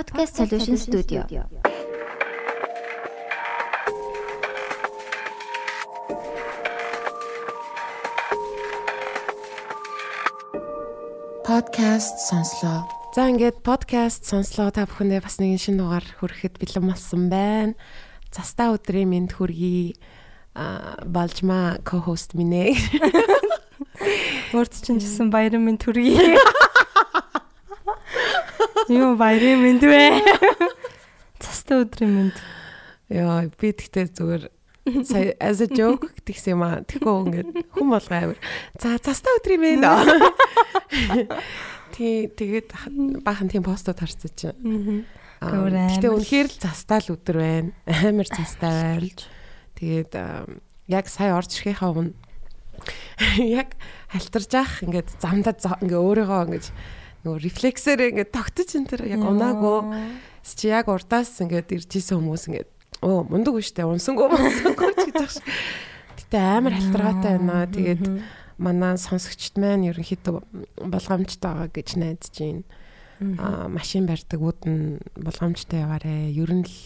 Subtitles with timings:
[0.00, 1.28] Podcast Solution Studio.
[11.44, 12.88] Podcast сонслоо.
[13.12, 17.76] За ингээд подкаст сонслоо та бүхэндээ бас нэгэн шинэ дугаар хүрэхэд бэлэн болсон байна.
[18.32, 20.00] Застаа өдрийн мэнд хүргэе.
[20.56, 22.72] А балжма co-host минь.
[24.56, 26.40] Өөрт чинь жисэн баярын минь төргий.
[28.88, 30.22] Юу баярын минь вэ?
[31.42, 32.34] Цастай өдрийн минь.
[33.10, 34.44] Яа би тэгтээ зүгээр
[35.04, 36.80] сая as a joke тэгсэн юм аа.
[36.86, 38.38] Тэгэхгүй ингээд хүн болго амир.
[38.80, 39.84] За цастаа өдрийн минь.
[41.92, 42.68] Тий тэгээд
[43.26, 45.04] баахан тийм постод харсан чинь.
[45.40, 47.70] Гэтэ үнэхээр л цастаа л өдөр байна.
[47.84, 49.10] Амар цастай байна.
[49.76, 50.12] Тэгээд
[50.88, 52.14] яг сая орж ирэхийнхаа өмнө
[53.38, 53.76] яг
[54.08, 56.66] халтарж ах ингээд замдаа ингээ өөрийгөө ингээд
[57.24, 59.78] нөгөө рефлексээр ингээд тогтож энэ тэр яг унаагүй
[60.44, 62.70] чи яг урдаас ингээд ирж исэн хүмүүс ингээд
[63.04, 65.40] оо мундаг үү унсангүй унсангүй гэж байгаа ш.
[66.16, 67.68] Гэтэ амар халтаргаатай байна.
[67.68, 68.04] Тэгээд
[68.60, 70.36] манай сонсогчд маань ерөнхийдөө
[70.84, 72.64] болгоомжтой байгаа гэж найдаж байна.
[73.40, 76.32] Аа машин барьдаг үүд нь болгоомжтой яваарэ.
[76.32, 76.76] Ер нь л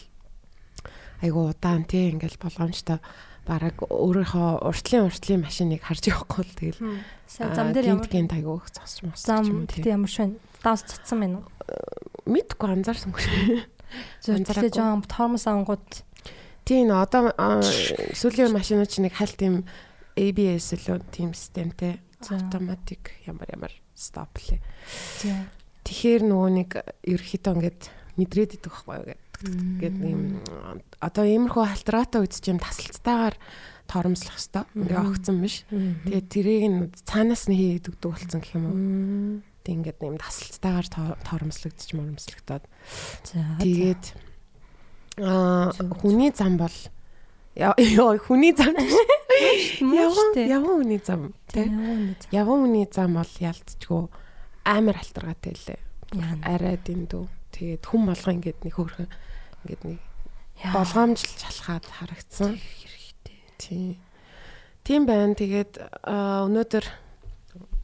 [1.23, 2.99] айгу удаан тий ингээл болгоомжтой
[3.45, 6.81] бараг өөрийнхөө уртлын уртлын машиныг харж явахгүй л тэгэл.
[7.29, 10.37] Зам дээр ямар гинт айгу зогсч мосч зам гэдэг ямар шин?
[10.65, 11.49] Давс цацсан байна уу?
[12.25, 13.23] Мэдгүй анзаарсангүй
[14.25, 16.05] зөвхөн жоон тормос авангууд
[16.65, 17.33] тийм одоо
[18.17, 19.69] сүүлийн машинууд чинь нэг хальт юм
[20.17, 24.61] ABS л тийм системтэй автоматик ямар ямар стоп лээ.
[25.85, 26.71] Тэгэхээр нөгөө нэг
[27.05, 27.81] ерөөхдөө ингээд
[28.17, 30.41] мэдрээд идэх байхгүй юу гэдэг юм
[31.01, 33.37] одоо иймэрхүү халтраатай үед ч юм тасалцтайгаар
[33.89, 34.65] торомслох хэвээр.
[34.75, 35.65] Ингээ огцсон биш.
[35.69, 38.79] Тэгээд тэрийг нь цаанаас нь хийгээд өгдөг болсон гэх юм уу.
[39.65, 40.89] Тэг ингээд юм тасалцтайгаар
[41.25, 42.65] торомслогдож моромслогдоод.
[43.61, 44.05] Тэгээд
[45.21, 45.71] аа
[46.01, 46.79] хүний зам бол
[47.55, 47.77] яа
[48.19, 48.75] хүний зам
[49.95, 51.71] яваа яваа хүний зам тий
[52.33, 53.15] яваа хүний зам.
[53.15, 54.03] Бол ялцчгүй
[54.65, 55.81] амар халтаргаатай лээ.
[56.43, 57.25] Арай дэндүү.
[57.55, 59.09] Тэгээд хүн болго ингээд нэг хөөрхөн
[59.65, 60.01] ингээд нэг
[60.71, 63.99] болгоомжлж шалхаад харагдсан хэрэгтэй тий
[64.85, 65.33] Тийм байна.
[65.33, 66.85] Тэгээд өнөөдөр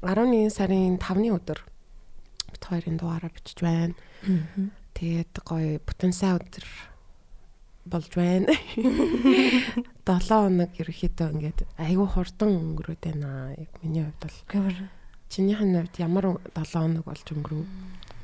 [0.04, 1.60] 11 сарын 5-ны өдөр
[2.52, 3.96] бит хоёрын дугаараа бичиж байна.
[4.92, 6.66] Тэгээд гоё бүтэн сайн өдөр
[7.88, 8.52] болж байна.
[10.04, 13.56] 7 хоног ерөөхдөө ингээд айгүй хурдан өнгөрөөд байна.
[13.56, 14.20] Яг миний хувьд
[14.52, 14.76] бол.
[15.32, 17.64] Чинийхэн хувьд ямар 7 хоног болж өнгөрөв?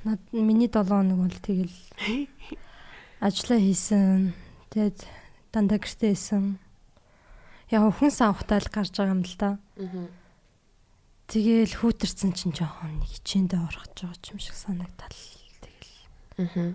[0.04, 1.72] Над миний 7 хоног бол тэгэл
[3.20, 4.34] ажиллаа хийсэн.
[4.70, 4.98] Тэгээд
[5.52, 6.58] дандаа гэртээ исэн
[7.70, 9.58] яг хүн савхтаа л гарч байгаа юм л да.
[9.80, 10.06] Аа.
[11.26, 15.18] Тэгээл хүүтэрсэн чинь жоохон нэг хичээндээ орох гэж байгаа юм шиг санагдал.
[15.58, 15.98] Тэгэл.
[16.38, 16.74] Аа.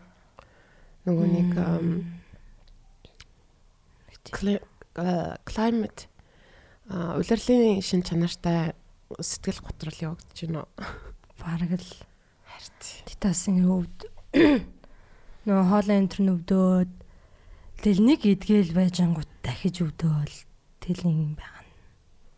[1.07, 1.51] Нөгөө нэг
[5.47, 6.07] climate
[6.91, 8.75] а улирлын шин чанартай
[9.15, 10.67] сэтгэл готрол явагдаж байна?
[11.39, 11.89] Бараг л
[12.43, 12.81] харт.
[13.07, 14.11] Титасын өвд
[15.47, 16.91] нөгөө хоолын энэ өвдөөд
[17.81, 20.35] тэгэл нэг идгээл байж ангууд дахиж өвдөөл
[20.81, 21.73] тэлийн юм байгаа нь.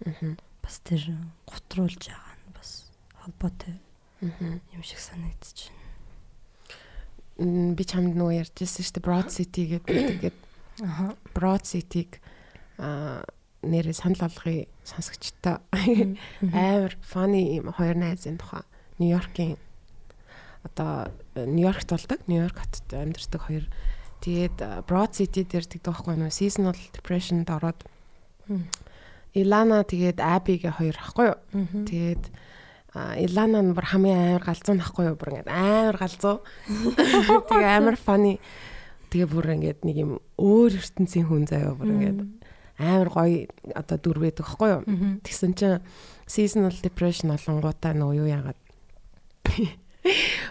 [0.07, 0.39] Аа.
[0.63, 1.03] Бас тэр
[1.43, 2.87] гутруулж байгаа нь бас
[3.19, 3.75] холбоотой.
[4.23, 7.75] Юм шиг санагдаж байна.
[7.75, 10.31] Би чамд нөгөө ярьжсэн шүү дээ Broad City гэдэг.
[10.87, 11.11] Аа.
[11.35, 12.23] Broad City-г
[12.79, 13.27] аа
[13.63, 15.63] нэрээ санал болгохыг сонсогчтой
[16.55, 18.63] амар funny юм хоёр найзын тухай
[18.99, 19.55] Нью-Йоркийн
[20.63, 22.19] одоо Нью-Йоркт болдог.
[22.27, 23.65] Нью-Йорк хотод амьдардаг хоёр.
[24.23, 27.83] Тэгээд Broad City дээр тэгдэг байхгүй нөө seasonal depression-д ороод
[29.33, 31.39] Илана тэгээд Абигээ хоёр ахгүй юу.
[31.83, 32.23] Тэгээд
[32.93, 35.17] Илана нь бүр хамгийн амар галзуу нахгүй юу?
[35.17, 36.45] Бүр ингээд амар галзуу.
[37.49, 38.37] Тэгээ амар funny.
[39.09, 42.19] Тэгээ бүр ингээд нэг юм өөр ертөнцийн хүн заяа бүр ингээд
[42.77, 44.81] амар гоё одоо дүр байдаг хгүй юу.
[45.25, 45.81] Тэгсэн чинь
[46.29, 48.59] seasonal depression олонгуудаа нөгөө юу яагаад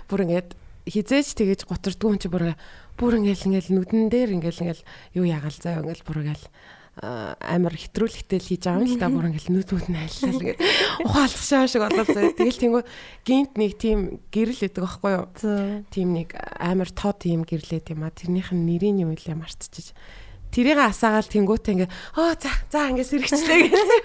[0.09, 0.51] бүр ингээд
[0.89, 2.55] хизээч тэгэж готордгүй юм чи бүр
[2.99, 4.83] бүр ингээл ингээл нүдэн дээр ингээл ингээл
[5.17, 6.47] юу ягаал заяа ингээл бүр ингээл
[7.01, 10.45] амар хэтрүүлэгтэй л хийж байгаа юм л та бүр ингээл нүд нүд нь айллаа л
[10.45, 10.61] гээд
[11.09, 12.37] ухаалах шаа шиг болов заа.
[12.37, 12.83] Тэгэл тэнгүү
[13.25, 15.25] гинт нэг тийм гэрэл өгдөг байхгүй юу?
[15.89, 18.13] Тийм нэг амар тоо тийм гэрлээд юм а.
[18.13, 19.97] Тэрнийх нь нэрийн юм үлээ мартчихж.
[20.53, 21.91] Тэрийг асаагаал тэнгүүтээ ингээ
[22.21, 24.01] оо за за ингээ сэрэгчлээ гэсэн.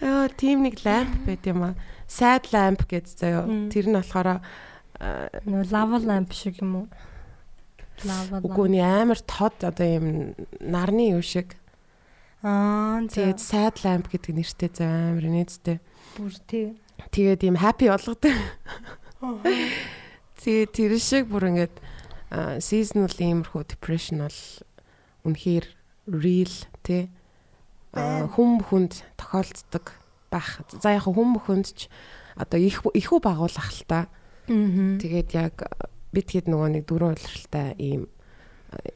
[0.00, 1.76] Яа тийм нэг ламп байт юм а.
[2.06, 3.46] Sad lamp гэж заяа.
[3.72, 4.40] Тэр нь болохоор
[5.70, 6.86] lava lamp шиг юм уу?
[8.42, 10.06] Үгүй нь амар тод одоо юм
[10.60, 11.56] нарны юу шиг.
[12.42, 15.78] Аа тэгээд sad lamp гэдэг нэртэй зөө амар нээдтэй.
[16.18, 16.66] Бүр тий.
[17.14, 18.34] Тэгээд юм happy болгодог.
[20.42, 21.76] Тэгээ тэр шиг бүр ингээд
[22.64, 24.40] seasonal иймэрхүү depression бол
[25.28, 25.66] үнэхээр
[26.10, 27.12] real тий
[27.92, 29.92] хүм хүнд тохиолддог
[30.32, 30.64] байх.
[30.80, 31.92] За яг хүм хүнд ч
[32.34, 34.08] одоо их ихүү байгуулах л та.
[34.48, 35.68] Тэгээд яг
[36.12, 38.08] бид хэд нөгөө нэг дөрөв улиралтай ийм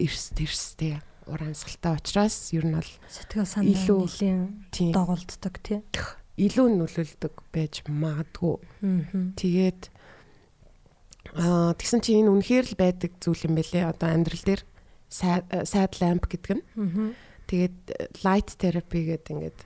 [0.00, 0.96] эрс тэрстэй
[1.28, 5.80] урамсгалтай учраас ер нь бол сэтгэл санаа нэлийн доголддог тий.
[6.36, 8.56] Илүү нөлөөлдөг байж магадгүй.
[9.36, 9.82] Тэгээд
[11.36, 13.88] аа тэгсэн чинь энэ үнэхээр л байдаг зүйл юм бэлээ.
[13.88, 14.62] Одоо амьдрал дээр
[15.08, 16.64] sad lamp гэдэг нь.
[17.46, 17.78] Тэгээд
[18.22, 19.58] light therapy гэдэг ингээд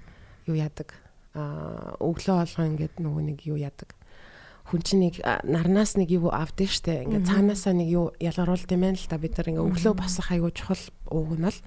[0.46, 0.94] юу яадаг.
[1.34, 3.94] Аа өглөө болгоо ингээд нөгөө нэг юу яадаг.
[4.70, 7.02] Хүн чинь нэг нарнаас нэг юу авдээ штэ.
[7.06, 9.50] Ингээ цаанаасаа нэг юу ялгаруулд юм байна л та бид нар.
[9.50, 11.58] Ингээ өглөө босох аягүй чухал ууг нь л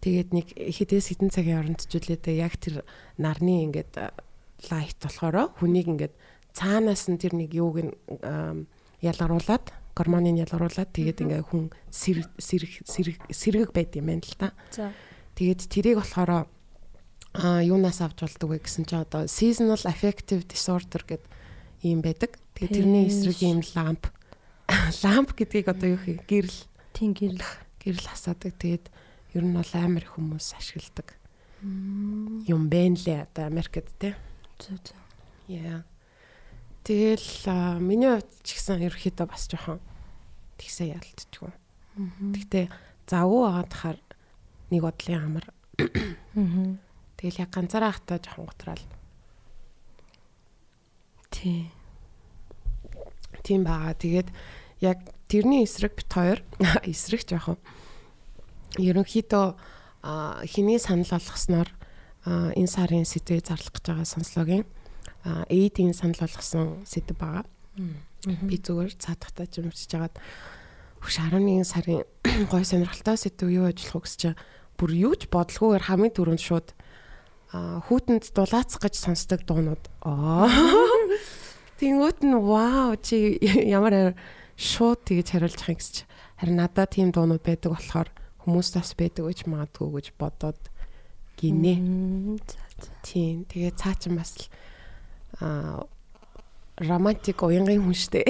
[0.00, 2.84] тэгээд нэг хэдээс хэдэн цагийн орондчлээдээ яг тэр
[3.20, 3.92] нарны ингээд
[4.72, 6.14] лайт болохоор хүнийг ингээд
[6.56, 7.92] цаанаас нь тэр нэг юуг нь
[9.04, 14.48] ялгаруулад гормоныг ялгаруулад тэгээд ингээ хүн сэрэг сэрэг сэрэг байд юм байна л та.
[15.36, 16.48] Тэгээд тэрийг болохоор
[17.32, 21.30] а юунаас авч болдог вэ гэсэн чи одоо seasonal affective disorder гэдэг
[21.86, 22.36] ийм байдаг.
[22.58, 24.10] Тэгээ тэрний эсрэг ийм ламп
[25.04, 26.60] ламп гэдгийг одоо юу хий гэрэл
[26.94, 27.42] тийм гэрэл
[27.82, 28.54] гэрэл хасаадаг.
[28.58, 28.84] Тэгээд
[29.34, 31.14] ер нь бол амар хүмүүс ашигладаг.
[31.62, 34.16] Юм бэ нэлээ одоо Америкт те.
[34.58, 34.98] Зүг зүг.
[35.46, 35.84] Яа.
[36.82, 39.80] Тэгэл миний хувьд ч гэсэн ерөөхдөө бас жоохон
[40.58, 41.52] тэгсээ ялтчихгүй.
[42.34, 42.66] Гэхдээ
[43.06, 43.98] завгүй агаад хахаар
[44.72, 45.46] нэг бодлын амар.
[47.20, 48.80] Тэгэл яг ганцаараа хатаа жоохон гутраал
[51.30, 51.70] Тий.
[53.44, 53.94] Тийм байгаа.
[53.94, 54.28] Тэгээд
[54.80, 56.40] яг тэрний эсрэг бит хоёр
[56.88, 57.60] эсрэг жоох.
[58.80, 59.46] Ерөнхийдөө
[60.48, 61.68] хиний санал болгосноор
[62.26, 64.64] энэ сарын сэдвээ зарлах гэж байгаа сонслогийн
[65.48, 67.46] эйдийн санал болгосон сэдв байгаа.
[68.26, 70.16] Би зүгээр цаадахтаа жимчж жагаад
[71.00, 72.04] хөш 11 сарын
[72.52, 74.40] гой сонирхолтой сэдв юу ажиллах вэ гэж чинь
[74.76, 76.76] бүр юу ч бодлогоогоор хамгийн түрүүнд шууд
[77.52, 79.82] хүүтэнд дулаацах гэж сонсдог дуунууд.
[80.06, 80.46] Аа.
[81.80, 84.14] Тэнгүүт нь вау чи ямар
[84.54, 86.02] шууд тэгж хариулж гэсэн чи
[86.38, 88.08] харин надад тийм дуунууд байдаг болохоор
[88.46, 90.60] хүмүүст бас байдаг гэж магадгүй гэж бодоод
[91.40, 92.38] гинэ.
[93.02, 93.44] Тийм.
[93.48, 94.36] Тэгээ цаа чин бас
[95.40, 95.84] аа
[96.80, 98.24] романтик уянгын хүн штэ.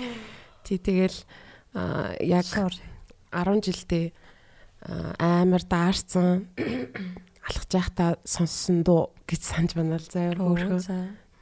[0.66, 1.18] Тий тэгэл
[2.22, 2.80] яг 10
[3.60, 4.06] жилдээ
[5.18, 6.48] амар даарцсан
[7.44, 10.80] алхаж байхдаа сонссон дуу гэж санаж байна л заяа хөөрхөө.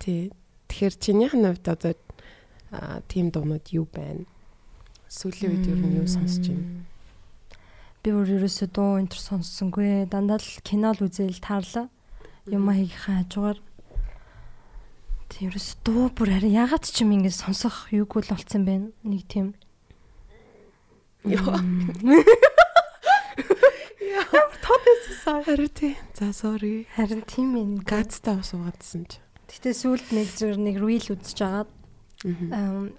[0.03, 0.31] Тий.
[0.69, 1.95] Тэгэхээр чинийх нь хувьд одоо
[3.07, 4.27] тийм дуунууд юу байна?
[5.07, 6.83] Сүүлийн үед ер нь юу сонсож байна?
[8.03, 10.11] Би өөр ерөөсөө дуу энэ төр сонссонгүй.
[10.11, 11.87] Дандаа л кино л үзэл таарлаа.
[12.51, 13.63] Юм хийхээ хажуугаар
[15.33, 18.93] Тэрс дуу бүр харин ягаад ч юм ингэ сонсох юугүй л болцсон бэ?
[19.01, 19.57] Нэг тийм.
[21.25, 21.57] Яа.
[24.03, 25.95] Яа, тотээсээ харин тий.
[26.19, 26.87] За sorry.
[26.97, 27.87] Харин тийм ээ.
[27.87, 29.23] Газтаа суугаадсан ч.
[29.47, 31.71] Гэтэ сүүлд нэг зэрэг нэг reel үзэж агаад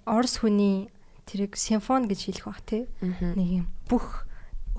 [0.06, 0.88] Орос хүний
[1.28, 2.84] тэрийг симфон гэж хэлэх бах тий.
[3.36, 4.24] Нэг юм бүх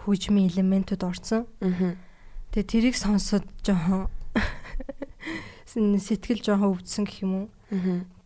[0.05, 1.45] хөгжмийн элементүүд орсон.
[2.53, 4.07] Тэгээ тэрийг сонсоод жоохон
[5.99, 7.47] сэтгэл жоохон өвдсөн гэх юм уу.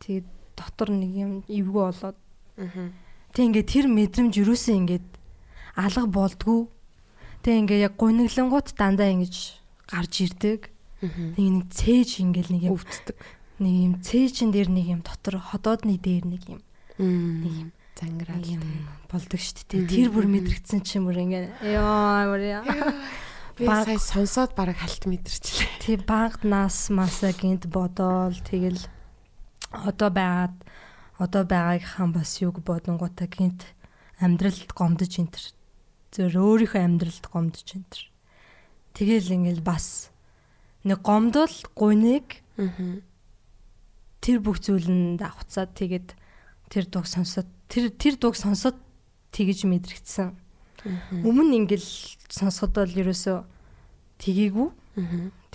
[0.03, 0.23] Тэгээ
[0.59, 2.17] дотор нэг юм эвгүй болоод.
[3.33, 5.07] Тэг ингээд тэр мэдрэмж юусэн ингээд
[5.79, 6.67] алга болдгоо.
[7.49, 9.57] Тэг ингээд яг гуниглангууд дандаа ингэж
[9.89, 10.69] гарч ирдэг.
[11.01, 13.17] Нэг нэг цээж ингээл нэг юм өвддөг
[13.59, 16.61] нэг юм цээжин дээр нэг юм дотор ходоодны дээр нэг юм
[16.95, 18.63] нэг юм зангираад юм
[19.11, 19.87] болдог шүү дээ.
[19.87, 22.63] Тэр бүр мэдрэгдсэн бүр ингээ ёо яа.
[23.59, 25.83] Би сая сонсоод бараг халт мэдэрчлээ.
[25.83, 28.79] Тий багт нас масаа гинт бодоол тэгэл
[29.75, 30.55] одоо байгаад
[31.19, 33.67] одоо байгаагийнхан бас юг бодонгуудаа гинт
[34.23, 35.43] амьдралд гомдож энтер.
[36.19, 38.11] Зөөр өөрийнхөө амьдралд гомдож энтер.
[38.91, 40.11] Тэгэл ингээл бас
[40.83, 42.43] нэг гомдол гуниг
[44.19, 46.19] тэр бүх зүйлэнд авцаад тэгээд
[46.67, 48.75] тэр дууг сонсоод тэр тэр дууг сонсоод
[49.31, 50.35] тэгэж мэдрэгдсэн.
[51.23, 51.87] Өмнө ингээл
[52.27, 53.39] сонсоход бол ерөөсөө
[54.19, 54.67] тгийгүү.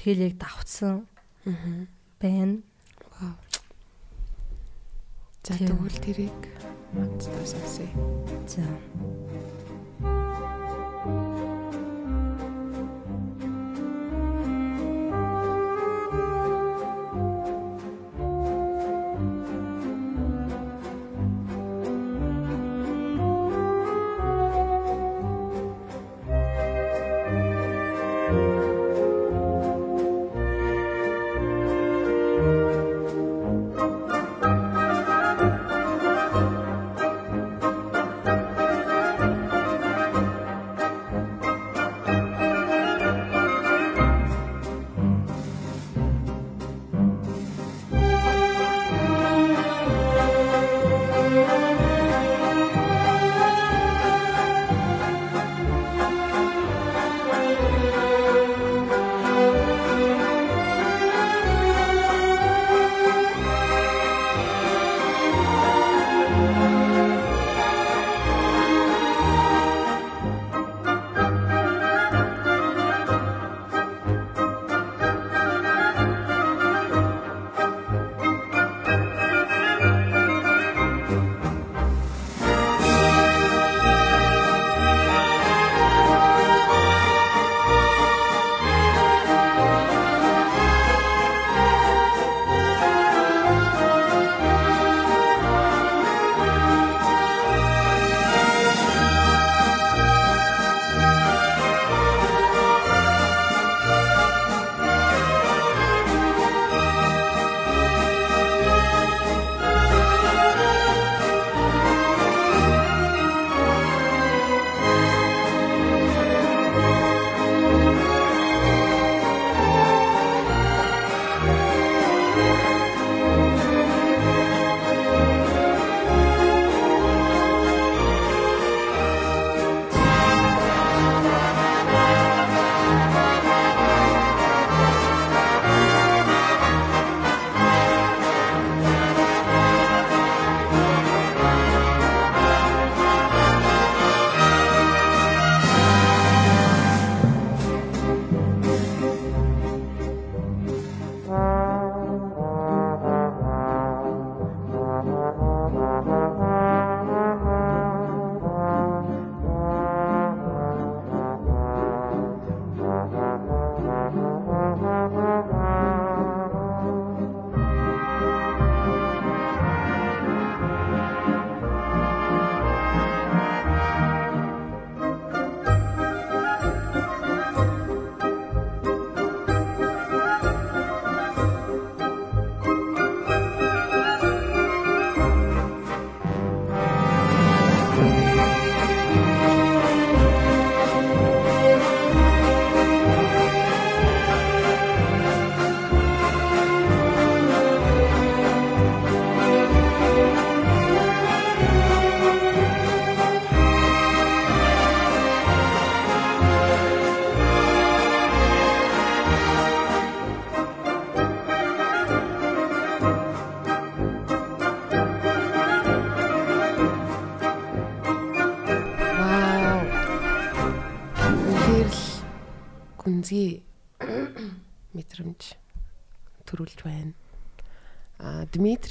[0.00, 1.04] Тэгэл яг давцсан.
[2.16, 2.64] байна.
[5.44, 6.40] За тэгвэл тэрийг
[6.97, 7.85] хамтдаа сонсъё.
[8.49, 8.64] За.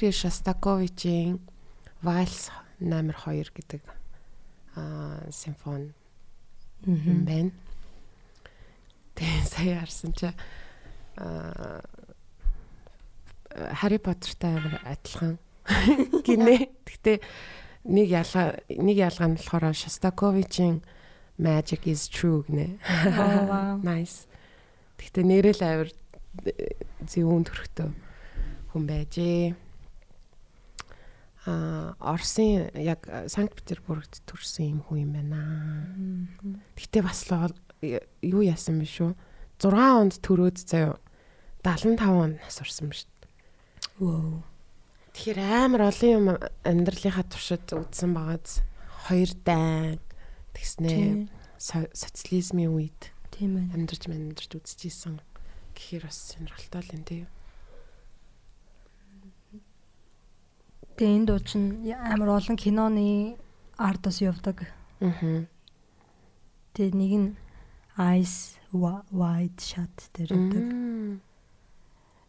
[0.03, 1.39] Дмитрий Шостаковичийн
[2.01, 3.79] Вальс номер 2 гэдэг
[4.75, 5.95] а симфони
[6.83, 7.51] юм байна.
[9.15, 10.27] Тэгээ сая харсан чи
[11.15, 11.79] а
[13.79, 15.39] Harry Potter-тай амар адилхан
[16.27, 16.67] гинэ.
[16.83, 17.23] Гэхдээ
[17.87, 20.83] нэг ялгаа нэг ялгаа нь болохоор Шостаковичийн
[21.39, 22.75] Magic is true гинэ.
[23.07, 23.79] Oh wow.
[23.79, 24.27] Nice.
[24.99, 25.95] Гэхдээ нэрэл авир
[27.07, 27.87] зөвүүн төрхтөө
[28.75, 29.62] хүн байжээ.
[31.45, 35.41] А Орсын яг Санкт Петербургт төрсэн юм хүн юм байна.
[36.75, 37.51] Гэхдээ бас л
[38.23, 39.11] юу яасан бэ шүү?
[39.59, 40.95] 6 онд төрөөд заяа
[41.63, 43.11] 75 онд нас орсон ба шүү.
[43.99, 44.43] Wow.
[45.13, 46.25] Тэгэхээр амар олон юм
[46.63, 48.63] амьдралынхаа туршид үзсэн байгааз
[49.11, 49.99] хоёр дайн
[50.55, 51.27] тэгснээ
[51.59, 55.17] социализмын үед Тийм амьдарч амьдарч үзчихсэн
[55.73, 57.25] гэхээр бас сонирхолтой л юм тий.
[60.97, 63.37] Тэгээ энэ дуу чинь амар олон киноны
[63.77, 64.69] ардас явдаг.
[65.01, 65.45] Аа.
[66.77, 67.29] Тэгээ нэг нь
[67.97, 70.63] Eyes Wide Shut дээр явдаг.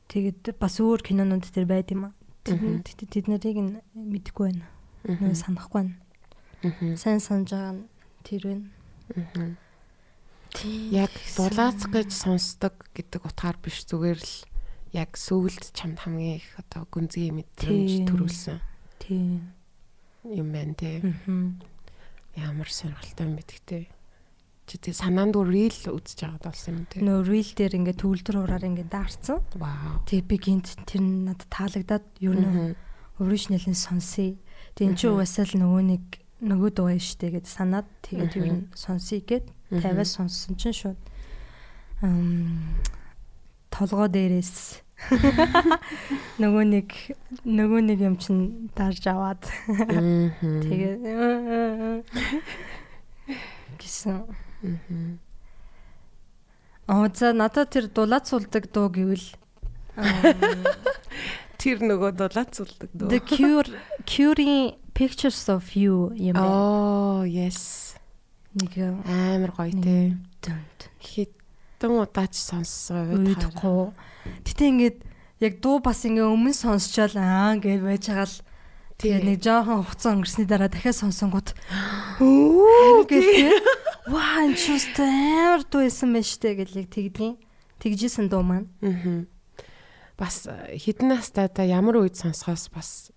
[0.09, 2.14] Тэгээд бас өөр кинонууд дээр байд юм аа.
[2.44, 2.85] Мгм.
[2.85, 4.68] Тэд нарыг нь мэдэхгүй байна.
[5.04, 6.97] Нэг санахгүй байна.
[6.97, 7.88] Сайн санаж байгаа нь
[8.25, 9.56] тэр байна.
[10.92, 14.35] Яг дулаац гэж сонсдог гэдэг утгаар биш зүгээр л
[14.94, 18.58] яг сүүлд чамд хамгийн их одоо гүнзгий мэдрэмж төрүүлсэн
[19.02, 19.52] Тийм.
[20.24, 20.72] юм байна.
[20.78, 21.60] Мгм.
[22.38, 23.84] Ямар сонирхолтой юм бэ гэхдээ
[24.64, 27.02] чи тэг санаанд үрэл үзэж байгаад болсон юм тий.
[27.04, 29.44] Нөө reel дээр ингээд төгөлдөр ураар ингээд даарцсан.
[29.60, 30.00] Вау.
[30.08, 32.72] Тэгээ би гинт тэр нь надад таалагдаад ер нь
[33.20, 34.40] оригиналын сонсъё.
[34.78, 36.04] Тэгээ эн чинь угаасаа л нөгөө нэг
[36.40, 39.80] нөгөө дуу штэ гэд санаад тэгээд ер нь сонсъё гэд Мгм.
[39.84, 41.00] тавиас сонссон чинь шууд
[42.00, 42.78] ам
[43.70, 44.84] толгой дээрээс
[46.42, 46.88] нөгөө нэг
[47.44, 49.42] нөгөө нэг юм чин дарж аваад.
[49.74, 50.94] Тэгээ
[53.78, 54.24] гисэн
[56.86, 59.24] Аа за надад тэр дулаацуулдаг дуу гэвэл?
[61.60, 63.08] Тэр нөгөө дулаацуулдаг дөө.
[63.08, 63.72] The Cure
[64.04, 66.44] Cure-ийн Pictures of You юм байна.
[66.44, 67.96] Oh, yes.
[68.52, 68.76] Нэг
[69.08, 73.96] Амар гоё дүнт Хитэн удаач сонссон уйдахгүй.
[74.47, 74.99] Гэтэ ингээд
[75.45, 78.38] яг дуу бас ингээ өмнө сонсчоод аа гэж байж байгаа л
[78.99, 81.49] тэгээ нэг жоохон хугацаа өнгөрсний дараа дахиад сонсонгууд
[82.23, 83.28] өө гэх
[84.12, 87.35] ваа энэ ч үстэй амар дуу исэн байж тээ гэл яг тэгдгийн
[87.85, 88.69] тэгжсэн дуу маань.
[88.81, 89.28] Аа.
[90.16, 93.11] Бас э, хідэн настай та ямар үед сонсохоос бас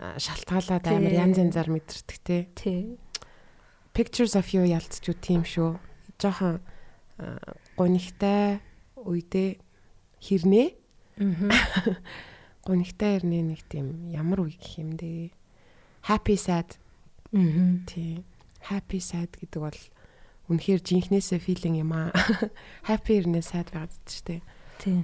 [0.00, 2.42] э, шалтгаалаад амар янз янзаар мэдэрдэг тий.
[2.56, 2.80] Тий.
[3.92, 5.78] Pictures of you ялцчүү тийм шүү.
[6.18, 6.58] Жохон
[7.20, 7.38] э,
[7.76, 8.64] гунигтай
[8.96, 9.60] үедээ
[10.20, 10.68] хэрнээ
[11.20, 11.48] Мгм.
[12.66, 15.32] гунигтай хэрнээ нэг тийм ямар үе гэх юм дээ.
[16.08, 16.76] Happy sad
[17.32, 17.84] Мгм.
[17.88, 18.24] тий.
[18.68, 19.80] Happy sad гэдэг бол
[20.48, 22.12] үнэхээр жинхнээсээ feeling юм аа.
[22.90, 24.40] Happy хэрнээ sad байгаад байдаг шүү дээ.
[24.80, 24.98] Тий.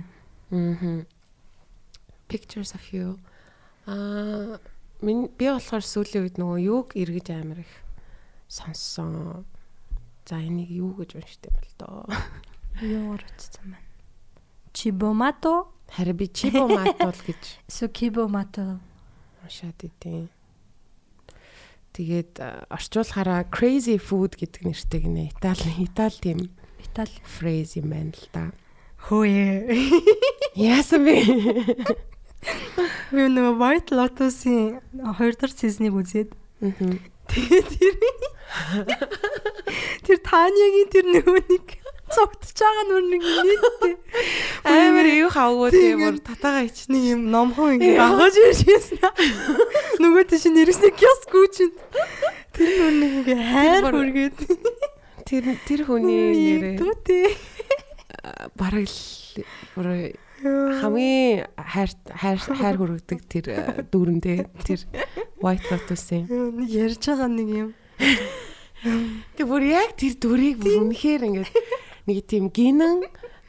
[0.52, 1.06] Мгм.
[2.28, 3.18] Pictures of you.
[3.87, 4.58] Аа
[5.04, 7.73] минь би болохоор сүүлийн үед нөгөө юуг эргэж амар их
[8.49, 9.44] сонссон.
[10.26, 12.02] За энийг юу гэж уншдаг юм бол доо.
[12.82, 13.86] Юу орцсон байна.
[14.76, 17.40] Чибомато Харин би чибо матул гэж
[17.71, 18.80] эсвэл кибомато.
[19.40, 20.28] уншаад идэв.
[21.95, 22.37] Тэгээд
[22.68, 25.33] орчуулахаараа crazy food гэдэг нэртэй гинэ.
[25.33, 26.38] Итали Итали тийм
[26.83, 27.16] Итали.
[27.25, 28.52] phrase юм байна л да.
[29.09, 29.73] Хөөе.
[30.59, 31.14] Яасан бэ?
[33.14, 36.35] Би нөгөө White Lotus-ийн 2 дахь сизнийг үзээд
[37.33, 37.95] тэгээд тэр
[40.04, 41.66] тэр Танягийн тэр нөгөө нэг
[42.13, 43.95] цогтж байгаа нүр нэг нийттэй
[44.71, 46.87] Амар юу хавгуу тийм бүр татаага ич.
[46.90, 48.99] нэг юм номхон ингэ агаж ирж байсан.
[50.03, 51.77] Нөгөө тийш нэрсний киоск үүчинд
[52.55, 54.38] тэр нүр нэг ингэ хайр хүргээд
[55.27, 57.35] Тэр тэр хүний нэрээ түүтэй.
[58.55, 60.14] бараг л
[60.47, 63.47] хамгийн хайр хайр хайр хүрэгдэг тэр
[63.90, 64.81] дүүрэндээ тэр
[65.42, 66.31] White Lotus-ийн.
[66.31, 67.71] Нэг ярьж байгаа нэг юм.
[69.35, 71.51] Тэг бүр яг тэр дүрийг бүр үнэхээр ингээд
[72.07, 73.03] нэг тийм гинэн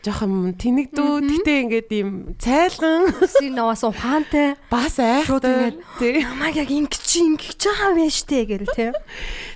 [0.07, 4.55] жоохон тэнэгдүү тэгтээ ингээд ийм цайлган Син наваас ухаантай.
[4.71, 6.23] бас айх Шууд ингээд тий.
[6.23, 8.93] Намайг яг ингэ чи ингэж байгаа юм штэ гэл те.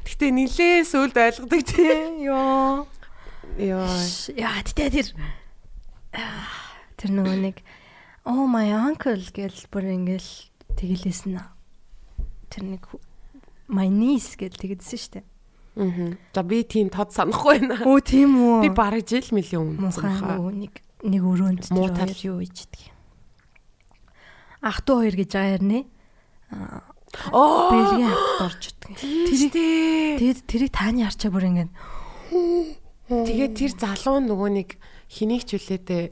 [0.04, 2.28] Тэгтээ нилээ сүлд ойлгодог тий.
[2.28, 2.86] Йоо.
[3.58, 3.88] Йоо.
[4.36, 5.08] Яа тэтэ тэр
[7.00, 7.58] тэр нөгөө нэг
[8.28, 10.32] oh my uncle гэл бүр ингээл
[10.76, 11.40] тэгэлээсэн.
[12.52, 12.84] Тэр нэг
[13.72, 15.31] my niece гэл тэгдсэн штэ.
[15.76, 16.18] Аа.
[16.36, 17.80] За би тийм тод санахгүй байна.
[17.88, 18.62] Өө тийм үү.
[18.68, 20.74] Би бараг жил мөлийн өмнө нөгөө нэг
[21.08, 22.52] нэг өрөөнд тэр хоёр юу юм.
[24.62, 25.80] Ах トゥ хоёр гэж байгаа хэрнэ.
[27.32, 27.72] Оо.
[27.72, 29.00] Бэлгийн хатад орж идэх.
[29.00, 29.52] Тэрийг
[30.22, 31.66] Тэгээд тэрийг тааны арчаа бүр ингэ
[33.12, 34.70] тэгээд тэр залуу нөгөө нэг
[35.12, 36.04] хэнийг ч үлээдээ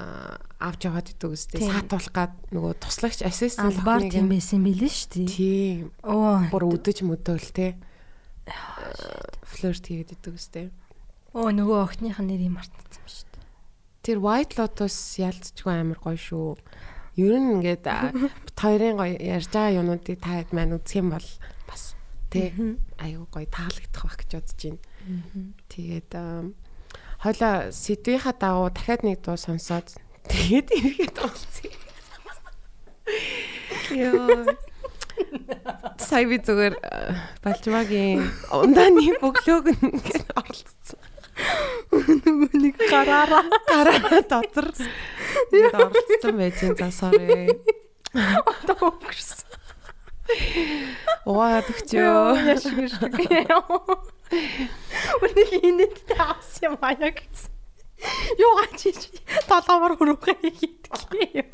[0.00, 4.88] аа, авч яваад идэв үстэй саатуулах гад нөгөө туслагч ассистент охиныг тийм нь- байсан билээ
[4.88, 5.28] шүү дээ.
[5.28, 6.40] тийм Оо.
[6.48, 7.76] бүр үдэж мөдөөл те
[9.44, 10.70] флирт хийгээд идэв үстэй.
[11.36, 13.40] Оо нөгөө охиных нь нэрийг мартсан шүү дээ.
[14.02, 16.56] тэр white lotus ялцчгүй амар гоё шүү.
[17.20, 17.84] Ер нь ингээд
[18.56, 21.28] хоёрын гоё ярьж байгаа юмнуудыг та хэд маань үзэх юм бол
[21.68, 21.94] бас
[22.32, 22.50] те
[22.96, 24.80] аюу гоё таалагдах байх гэж бодож байна.
[25.68, 26.10] Тэгээд
[27.20, 29.92] хойлоо сэдвийнхаа дагуу дахиад нэг дуу сонсоод
[30.32, 31.74] тэгээд ирэхэд болцгий.
[33.92, 34.48] Яа.
[36.00, 37.14] Сая би зүгээр а,
[37.44, 41.00] Балжмагийн ундааны бөглөөг ингээд оролцсон.
[41.90, 47.54] Нөгөө нэг гараараа Гараа дотор ингээд оролцсон байж энэ за sorry.
[48.14, 49.48] одоо өнгөрсөн.
[51.26, 52.58] Угаад өгчөө.
[52.58, 52.94] Шиг.
[55.22, 57.50] Үнийг инээд таас юм гэсэн.
[58.38, 59.10] Юу гач чи
[59.50, 61.50] толгоор хөрөөхэй хийдэг.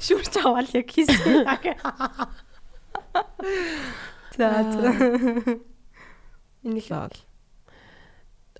[0.00, 1.44] Шүрч авал яг хийсэн.
[4.36, 4.90] За за.
[6.62, 7.28] Энийг л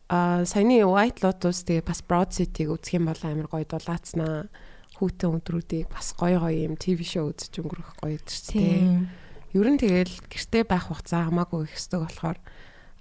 [0.09, 4.49] а саяны White Lotus тэгээ бас Broad City-г үзэх юм бол амар гоё дулаацнаа.
[4.97, 9.05] Хүүтэн өдрүүдийг бас гоё гоё юм ТV шоу үзэж өнгөрөх гоё өдөрч тээ.
[9.53, 12.39] Ер нь тэгэл гэртээ байх хугацаа хамаагүй их өсдөг болохоор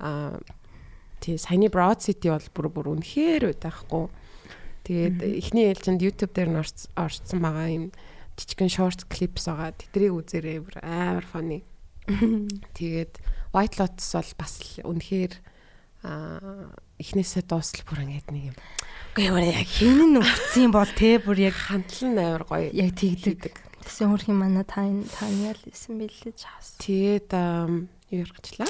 [0.04, 0.36] а
[1.24, 4.12] тий саяны Broad City бол бүр бүр үнэхээр байхгүй.
[4.88, 7.86] Тэгээд эхний ээлжинд YouTube дээр нь орц- орцсон байгаа юм
[8.40, 9.76] жижигэн short clips байгаа.
[9.76, 11.68] Тэдрийг үзээрэй бүр амар funny.
[12.80, 13.20] Тэгээд
[13.52, 15.34] White Lotus бол бас л үнэхээр
[16.08, 16.72] а
[17.04, 18.58] эхнээсээ дуусал бүр ингээд нэг юм
[19.18, 23.50] Гэхдээ яг хин нь өгцөн бол те бүр яг хандлан амар гоё яг тэгдэг.
[23.82, 26.78] Тэсэн хөрхийн манай тань тань ял исэн бэлээ чаас.
[26.78, 27.82] Тэгээд юу
[28.14, 28.70] яргачлаа?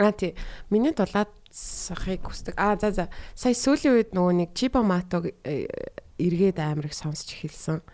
[0.00, 0.32] А тий.
[0.72, 2.54] Миний дулаад сахыг хүсдэг.
[2.56, 3.04] А за за.
[3.36, 5.68] Сая сүүлийн үед нөгөө нэг Чибо Матог э,
[6.16, 7.84] эргээд амар их сонсч эхэлсэн.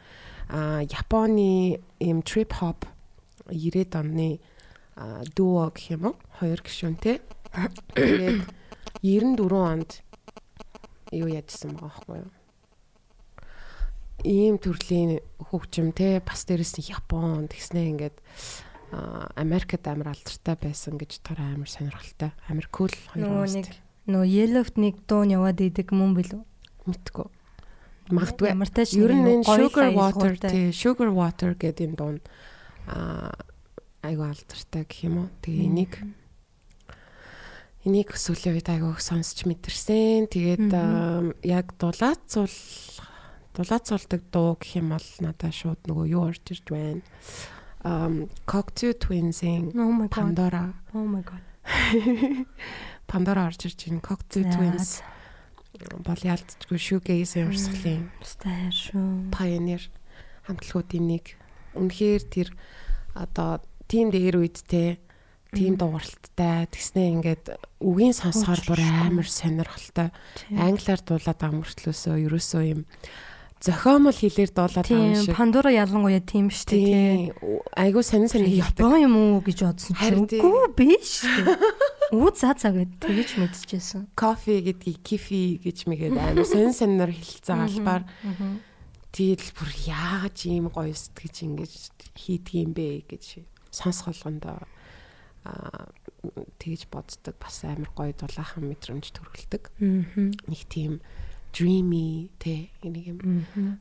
[0.49, 2.87] А Японы им trip hop
[3.51, 4.41] 90-ад оны
[5.35, 6.17] дуо гэх юм уу?
[6.39, 7.21] Хоёр гишүүнтэй.
[7.95, 8.47] Тэгээд
[9.03, 9.91] 94 онд
[11.15, 12.31] юу яжсан байгаа байхгүй юу?
[14.27, 18.17] Ийм төрлийн хөгжим те бас дээрэс нь Япон тэгснэ ингээд
[18.91, 22.33] Америкт амар алдартай байсан гэж тор амар сонирхолтой.
[22.49, 23.73] Амар кул хоёр уус нэг
[24.09, 26.43] нөгөө Yellow-т нэг дуу нь яваад идэг мөн билүү?
[26.89, 27.29] мэдгүй.
[28.09, 28.49] Магадгүй.
[28.97, 32.17] Ер нь энэ sugar water тий sugar water гэдэг юм дуун
[32.89, 33.37] а
[34.01, 35.29] айгу алдартай гэх юм уу.
[35.45, 35.93] Тэгээ энийг
[37.85, 40.33] энийг сүүлийн үед айгу сонсч мэдэрсэн.
[40.33, 40.73] Тэгээд
[41.45, 42.57] яг дулаацуул
[43.53, 47.05] дулаацуулдаг дуу гэх юм бол надад шууд нөгөө юу орж ирж байна.
[47.85, 50.09] Um Cocteau Twins-ийн Oh.
[50.11, 51.45] Pandora Oh my god.
[53.11, 54.01] Pandora орж ирж байна.
[54.03, 55.03] Cocteau Twins
[56.03, 59.31] бол ялцчгүй shoegaze юмсгалын Стайр шүү.
[59.31, 59.85] pioneer
[60.49, 61.37] хамтлагуудын нэг.
[61.79, 62.49] Үнэхээр тэр
[63.15, 64.99] одоо тийм дээр үедтэй
[65.55, 67.45] тийм дууралттай тэгснэ ингээд
[67.79, 70.11] үгийн сонсохоор бүр амар сонирхолтой.
[70.51, 72.83] Англиар дуулаад байгаа мөртлөөсөө ерөөсөө юм
[73.59, 75.35] зохиомол хэлээр дуулаад байгаа юм шиг.
[75.35, 77.35] Пандора ялангуяа тийм шүү дээ.
[77.75, 78.55] Айгуу сонин сонин.
[78.55, 81.27] Япон юм уу гэж бодсон чинь үгүй биш.
[82.15, 84.15] Үү за за гэд тэгэж мэдчихсэн.
[84.15, 88.03] кофе гэдгийг кифи гэж мэгээд амар сонин сонинор хэлцээ албаар
[89.13, 91.73] тэгэл бүр яаж ийм гоё сэтгэж ингэж
[92.17, 93.43] хийдэг юм бэ гэж
[93.75, 94.65] сонсголгондоо
[95.45, 95.93] аа
[96.59, 99.63] тэгж боддог бас амар гоё дулаахан мэдрэмж төрүүлдэг.
[100.49, 101.01] Нэг тийм
[101.53, 103.19] dreamy те нэг юм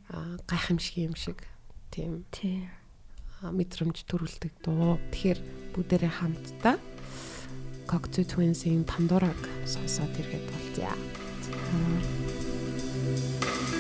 [0.10, 1.44] аа гайхамшиг юм шиг
[1.92, 2.70] тийм Тий.
[3.42, 4.98] мэдрэмж төрүүлдэг дуу.
[5.14, 5.40] Тэгэхээр
[5.78, 6.76] бүгдээрээ хамтдаа
[7.88, 10.92] Cocteau Twins-ийн Pandora-г сонсоод иргээд болцъя.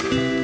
[0.09, 0.36] Baby, you've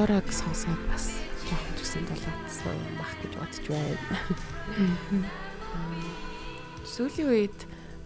[0.00, 1.12] Пандораг сонсоод бас
[1.44, 5.28] жоохон ч гэсэн дулаацсан мах гэж бодож байна.
[6.88, 7.58] Сүүлийн үед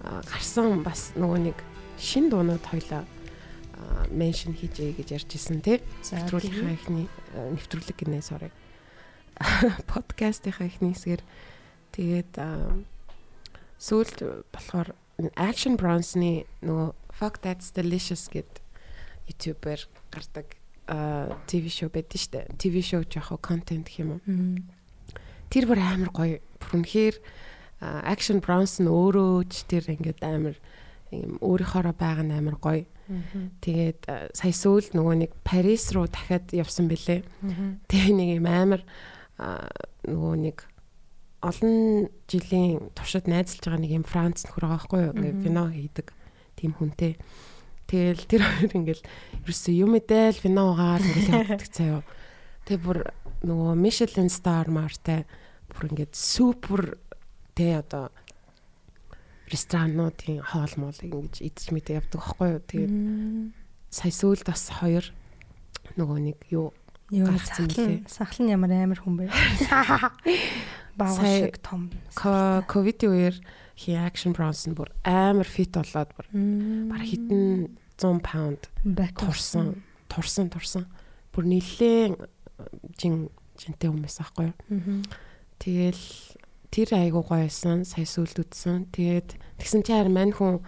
[0.03, 1.59] гарсан бас нөгөө нэг
[1.95, 3.07] шин дуунууд хоёлаа
[4.11, 5.79] меншн хийжээ гэж ярьж исэн тий.
[6.11, 8.51] Нэвтрүүлгийнхаа ихний нэвтрүүлэг гинэ sorry.
[9.87, 11.23] Подкастынхаа ихний хэсгэр
[11.95, 12.43] тэгээд
[13.79, 14.99] сүүлд болохоор
[15.39, 18.51] Action Bronze-ны нөгөө Fuck That's Delicious гэд
[19.31, 22.49] YouTube-ээр гардаг ТV шоу байдаг штэ.
[22.61, 24.21] ТV шоу жоохо контент гэх юм уу.
[25.49, 26.39] Тэр бүр амар гоё.
[26.61, 27.17] Бүр үнэхээр
[27.85, 30.57] Action Bronze нь өөрөө ч тэр ингээд амар
[31.13, 32.85] юм өөрийнхоороо байгаа нь амар гоё.
[33.61, 37.25] Тэгээд сая сүүл нөгөө нэг Парис руу дахиад явсан бэлээ.
[37.89, 38.83] Тэгээ нэг юм амар
[40.09, 40.65] нөгөө нэг
[41.45, 45.13] олон жилийн туршид найзалж байгаа нэг юм Франц нөхөр байгаа байхгүй юу?
[45.13, 46.09] Ингээ вино хийдэг
[46.57, 47.21] тийм хүнтэй.
[47.95, 49.05] Тэгэл тэр хоёр ингээл
[49.47, 52.03] ерөөсөө юм эдэл вино угаар ингээл явдаг цаав.
[52.67, 52.99] Тэгээ бүр
[53.47, 55.23] нөгөө Michelin star мартай
[55.71, 56.99] бүр ингээд супер
[57.55, 58.11] тэ одоо
[59.47, 62.63] ресторануудын хоол моолыг ингэж идэж мэдээ явдаг байхгүй юу.
[62.67, 62.95] Тэгээд
[63.95, 65.07] сая сүүлд бас хоёр
[65.95, 66.75] нөгөө нэг юу
[67.13, 68.11] гарцсан лээ.
[68.11, 69.31] Сахал нь ямар амар хүн бэ?
[70.99, 71.91] Бага шиг том.
[72.15, 73.37] Ковидын үеэр
[73.75, 76.27] хи action bronze бүр амар фит болоод бүр
[76.91, 78.71] баг хитэн 100 паунд
[79.17, 79.83] турсан.
[80.09, 80.87] Турсан турсан.
[81.33, 82.19] Бүр нилээн
[82.99, 85.03] жин жинтэй хүмүүс аахгүй юу.
[85.59, 86.05] Тэгэл
[86.71, 88.91] тэр айгуу гоёсэн сая сүлд үтсэн.
[88.91, 90.63] Тэгээд тэгсэн чи харин мань хүн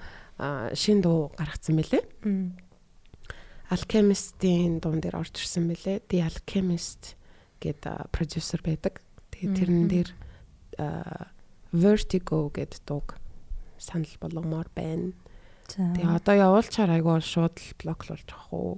[0.74, 2.02] шин дуу гаргацсан мөлий.
[3.66, 5.98] Alchemist-ийн дуун дээр орж ирсэн мөлий.
[6.06, 7.18] The Alchemist
[7.58, 9.02] гэдэг продюсер байдаг.
[9.34, 10.10] Тэгээд тэрэн дээр
[11.74, 13.18] Vertigo гэдэг дууг
[13.78, 15.10] санал болгомоор байна.
[15.66, 18.74] Тэгээ одоо явуулчаар айгуу шууд л блоклуулж авах уу.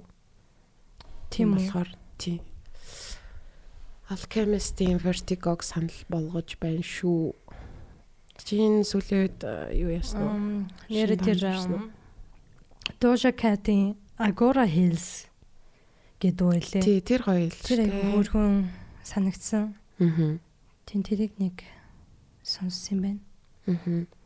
[1.29, 2.41] Тийм болохоор тийм
[4.09, 7.37] Alchemist-ийн Vertigo-г санал болгож байна шүү.
[8.41, 9.39] Чин сүүлийн үед
[9.77, 10.37] юу яасан уу?
[10.89, 11.37] Нэр тэр
[12.97, 15.29] Doja Cat-ийн Agora Hills
[16.17, 16.81] гэдэг үйлээ.
[16.81, 17.53] Тий, тэр гоё л.
[17.53, 18.67] Тэр хөөрхөн
[19.05, 19.77] санагдсан.
[20.01, 20.41] Аа.
[20.89, 21.63] Тин тэрийг нэг
[22.43, 23.21] сонссон юм байна.
[23.69, 24.18] Аа.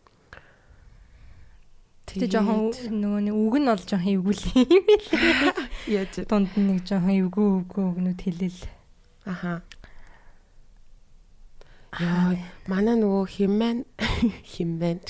[2.14, 5.50] Тэгтээ жоохон нөгөө нэг үг нь бол жоохон эвгүй юм билээ.
[5.98, 8.62] Яаж дунд нь нэг жоохон эвгүй эвгүй үгнүүд хэлээл.
[9.26, 9.66] Аха.
[11.98, 12.38] Яа,
[12.70, 13.82] манай нөгөө химэн
[14.54, 15.02] химэн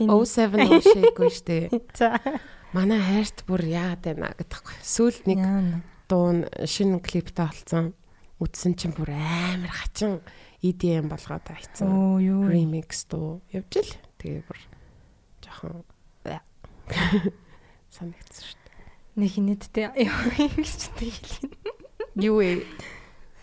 [0.00, 1.68] 07 ошиэгүй штэ.
[1.98, 2.16] За.
[2.72, 4.76] Манай хайрт бүр яагаад байна гэдэгхгүй.
[4.80, 5.40] Сүүл нэг
[6.08, 7.92] дуун шинэ клиптэй болсон.
[8.40, 10.24] Үдсэн чинь бүр амар хачин
[10.64, 11.88] EDM болгоод хайцсан.
[11.88, 12.48] Оо юу.
[12.48, 13.92] Remix дуу явж л.
[14.20, 14.60] Тэгээ бүр
[15.44, 15.84] жоохон
[17.94, 18.74] санагдсан шүү дээ.
[19.20, 21.54] Нэг хинэттэй ингэж хэлэх.
[22.18, 22.66] Юу вэ?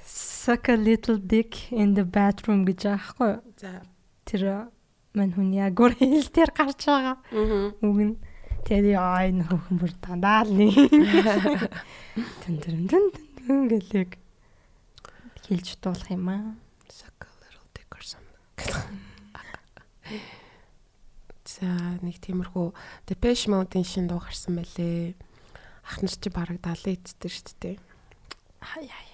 [0.05, 3.39] Suck a little dick in the bathroom гэж аахгүй.
[3.61, 3.81] За.
[4.25, 4.71] Тэр
[5.13, 7.17] мань хүн яг гөр хэл дээр гарч байгаа.
[7.31, 7.71] Аа.
[7.81, 8.15] Үг нь
[8.67, 10.75] тэгээд яа энэ хөхөн бүр дандаа л нэг.
[12.45, 13.05] Тэн тэн тэн
[13.43, 14.17] тэн гэлэг
[15.45, 16.55] хэлж дуулах юм аа.
[16.89, 18.39] Suck a little dick or something.
[21.51, 22.67] За нэг тиймэрхүү
[23.11, 25.19] Depeche Mode-ийн шин дуу гарсан байлээ.
[25.83, 27.75] Ах нар чи бараг 70 эдтэй шүү дээ.
[28.61, 29.11] Хаяа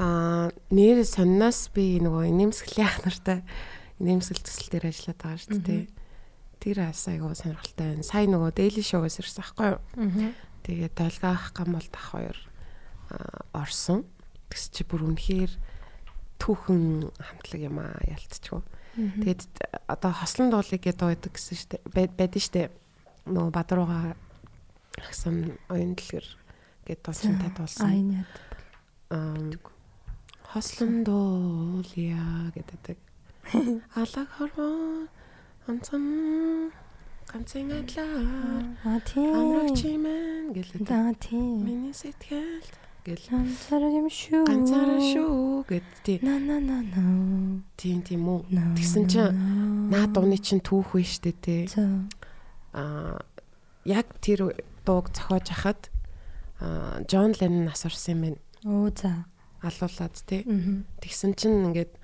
[0.00, 3.44] Аа нэр сонноос би нөгөө нэмсгэлийн ах нартай
[4.00, 5.84] нэмсгэл төсөл дээр ажиллаад байгаа шүү дээ.
[6.60, 8.04] Тэр бас айгуу сонирхолтой байна.
[8.04, 9.80] Сайн нөгөө Daily Show-оос ирсэн аахгүй юу?
[10.64, 12.38] Тэгээд долгаах гам бол дах хоёр
[13.52, 14.08] орсон.
[14.48, 15.52] Тэгс чи бүр үнэхээр
[16.40, 18.64] түүхэн хамтлаг юм аа ялцчихв.
[18.96, 19.42] Тэгээд
[19.86, 21.80] одоо хослон дуулыг гэдэг байдаг гэсэн.
[21.92, 22.68] Байдэн шүү дээ.
[23.28, 24.16] Нөгөө Бадрууга
[24.96, 26.26] агсан оюун дэлгэр
[26.88, 28.24] гэдэг дуулчинтай дуулсан.
[29.12, 29.36] Аа
[30.48, 32.96] хослон дуулъя гэдэг.
[33.94, 35.06] Алаг хорвоо
[35.68, 36.72] онцон
[37.28, 38.64] ганцын адлаа.
[38.84, 39.34] А тийм.
[39.34, 40.06] Амрагч юм
[40.56, 40.80] гэлээ.
[40.88, 41.60] Да тийм.
[41.66, 42.64] Миний сэтгэл
[43.06, 44.42] гэл ганцаар юм шүү.
[44.50, 46.18] Ганцаар шүү гэд тий.
[46.26, 47.02] На на на на.
[47.78, 48.50] Тийм тийм үү.
[48.74, 49.30] Тэгсэн чинь
[49.94, 51.70] наад дууны чинь түүх вэ штэ тий.
[52.74, 53.22] Аа
[53.86, 55.90] яг тэр дууг зохиож хахад
[57.06, 58.38] Джон Леннон нас орсон юм байна.
[58.66, 59.30] Оо за.
[59.62, 60.42] Алуулаад тий.
[60.98, 61.94] Тэгсэн чинь ингээд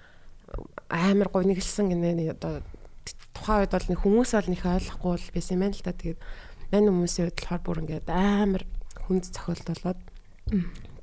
[0.87, 2.62] амар гонигэлсэн гинэ одоо
[3.35, 5.93] тухайн үед бол нэг хүмүүс бол нэг ойлгохгүй л байсан юм байна л да.
[5.99, 6.21] Тэгээд
[6.71, 8.62] мань хүмүүсийн үед болохоор бүр ингээд амар
[9.09, 10.01] хүнд цохилт болоод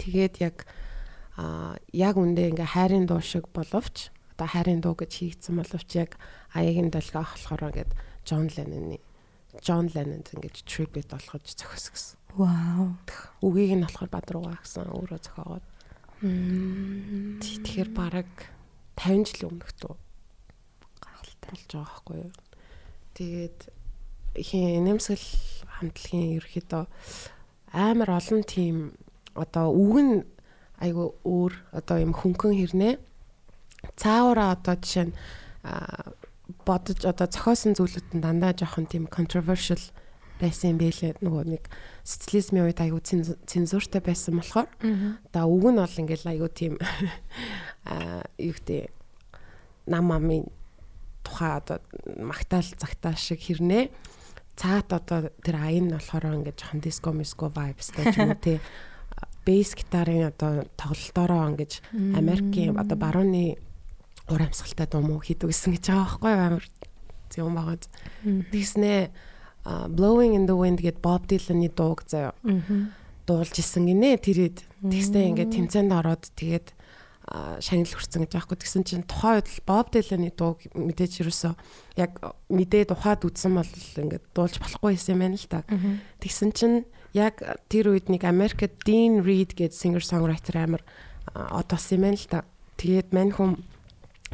[0.01, 0.57] тэгээд яг
[1.37, 6.17] а яг үндэ ингээ хайрын дуу шиг боловч одоо хайрын дуу гэж хийгдсэн боловч яг
[6.55, 7.91] аягийн долгоо болохоор ингээд
[8.25, 8.99] Джон Ленноны
[9.57, 12.17] Джон Леннонд ингэж трибют болгож зохиос гэсэн.
[12.37, 12.93] Вау.
[13.41, 15.65] Үгийг нь болохоор Бадрууга гэсэн өөрөө зохиогоод.
[16.21, 18.29] Тэгэхээр бараг
[18.93, 19.97] 50 жилийн өмнөх дуу
[21.01, 22.33] гахалтай болж байгаа байхгүй юу.
[23.17, 23.59] Тэгээд
[24.37, 25.27] хин нэмсгэл
[25.81, 26.83] хамтлагийн ерөөхдөө
[27.73, 28.93] амар олон тийм
[29.39, 30.15] одоо үг нь
[30.79, 32.93] айгу өөр одоо юм хөнгөн хэрнээ.
[33.95, 35.13] Цаавара одоо жишээ нь
[36.65, 39.79] бодож одоо зохиосон зүйлүүд нь дандаа жоохон тийм controversial
[40.39, 41.63] байсан юм байлээ нөгөө нэг
[42.07, 43.03] социализмын үед аягүй
[43.43, 44.71] цензуртай байсан болохоор.
[45.35, 46.73] Да үг нь бол ингээл аягүй тийм
[47.85, 48.87] а юу гэдэг
[49.91, 50.47] нам амын
[51.27, 51.83] тухай одоо
[52.15, 53.91] магтаал цагтаа шиг хэрнээ.
[54.55, 58.57] Цаат одоо тэр аян нь болохоор ингээд жоохон диско миско vibesтэй ч юм уу тий
[59.45, 61.81] бейс гитарын одоо тоглолтоороо ингэж
[62.15, 63.57] Америкийн одоо барууны
[64.29, 66.65] ур амьсгалтай дуу муу хийдэг гэсэн гэж байгаа байхгүй амар
[67.29, 67.83] зөв байгаад.
[68.51, 69.09] Тэгснээ
[69.89, 72.33] Blowing in the Wind гэд Bob Dylan-ы дууг заяа.
[73.29, 76.73] дуулж исэн гинэ тэрэд тэгснээ ингээд тэмцээнд ороод тэгээд
[77.61, 78.57] шагнал хүрсэн гэж аахгүй.
[78.57, 81.53] Тэгсэн чинь тухайн үед Bob Dylan-ы дууг мэдээж юусэн
[81.93, 82.17] яг
[82.49, 85.61] мэдээд ухаад үтсэн бол ингээд дуулж болохгүй юм байна л та.
[86.17, 86.77] Тэгсэн чинь
[87.13, 90.83] яг тэр үед нэг Америкт Dean Reed гэдэг singer songwriter амар
[91.33, 92.39] одоос юм байна л та.
[92.77, 93.61] Тэгээд мань хүм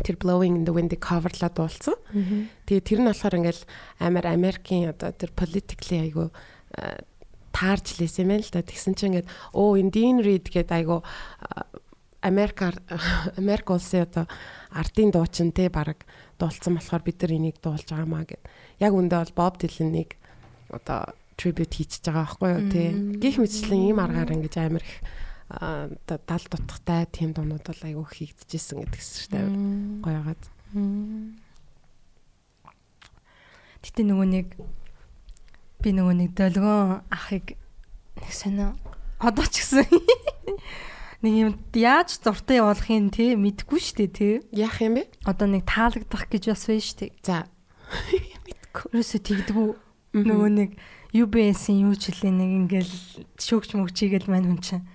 [0.03, 1.95] тэр blowing in the wind coverлаад уулцсан.
[2.67, 3.63] Тэгээ тэр нь болохоор ингээл
[4.03, 6.35] амар Америкийн одоо тэр politically айгу
[7.55, 8.61] таарч лээсэн юм байна л да.
[8.61, 10.99] Тэгсэн чинь ингээд оо Indian Reed гэдэг айгу
[12.19, 12.75] Америкаар
[13.39, 14.25] Америк улсын одоо
[14.75, 16.03] ардын дуучин те баг
[16.35, 18.43] дуулцсан болохоор бид нар энийг дуулж байгаамаа гэд.
[18.83, 20.19] Яг үндэ бол Bob Dylan-ыг
[20.75, 22.83] одоо tribute хийчихэж байгаа байхгүй юу те.
[23.19, 24.95] Гих мэтчлэн ийм аргаар ингэж амар их
[26.07, 29.47] дал дутхтай тийм дуунууд бол айгүй хийгдэжсэн гэдгээс шүү дээ.
[30.01, 30.43] Гоёгаад.
[33.85, 34.47] Гэтэ нөгөө нэг
[35.85, 37.53] би нөгөө нэг долгион ахыг
[38.17, 38.73] нэг сонио
[39.21, 39.85] одоо ч гэсэн
[41.23, 44.29] нэг юм яаж дуртай явуулахын те мэдгүй штэ те.
[44.49, 45.13] Яах юм бэ?
[45.29, 47.13] Одоо нэг таалагдах гэж бас байна штэ.
[47.21, 47.45] За.
[48.49, 48.89] Мэдгүй.
[48.97, 49.69] Ерөөсө тэгдэггүй
[50.25, 50.69] нөгөө нэг
[51.16, 52.93] UBS-ийн юу хэлээ нэг ингээл
[53.39, 54.86] шүүгч мөгчийгэл мань хүн чинь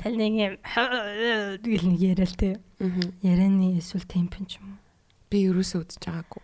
[0.00, 0.54] Тал нэг юм
[1.66, 2.56] гэл нэг яриа л те.
[3.20, 4.78] Ярианы эсвэл темп ч юм уу.
[5.28, 6.42] Би юусоо үзэж байгаагүй.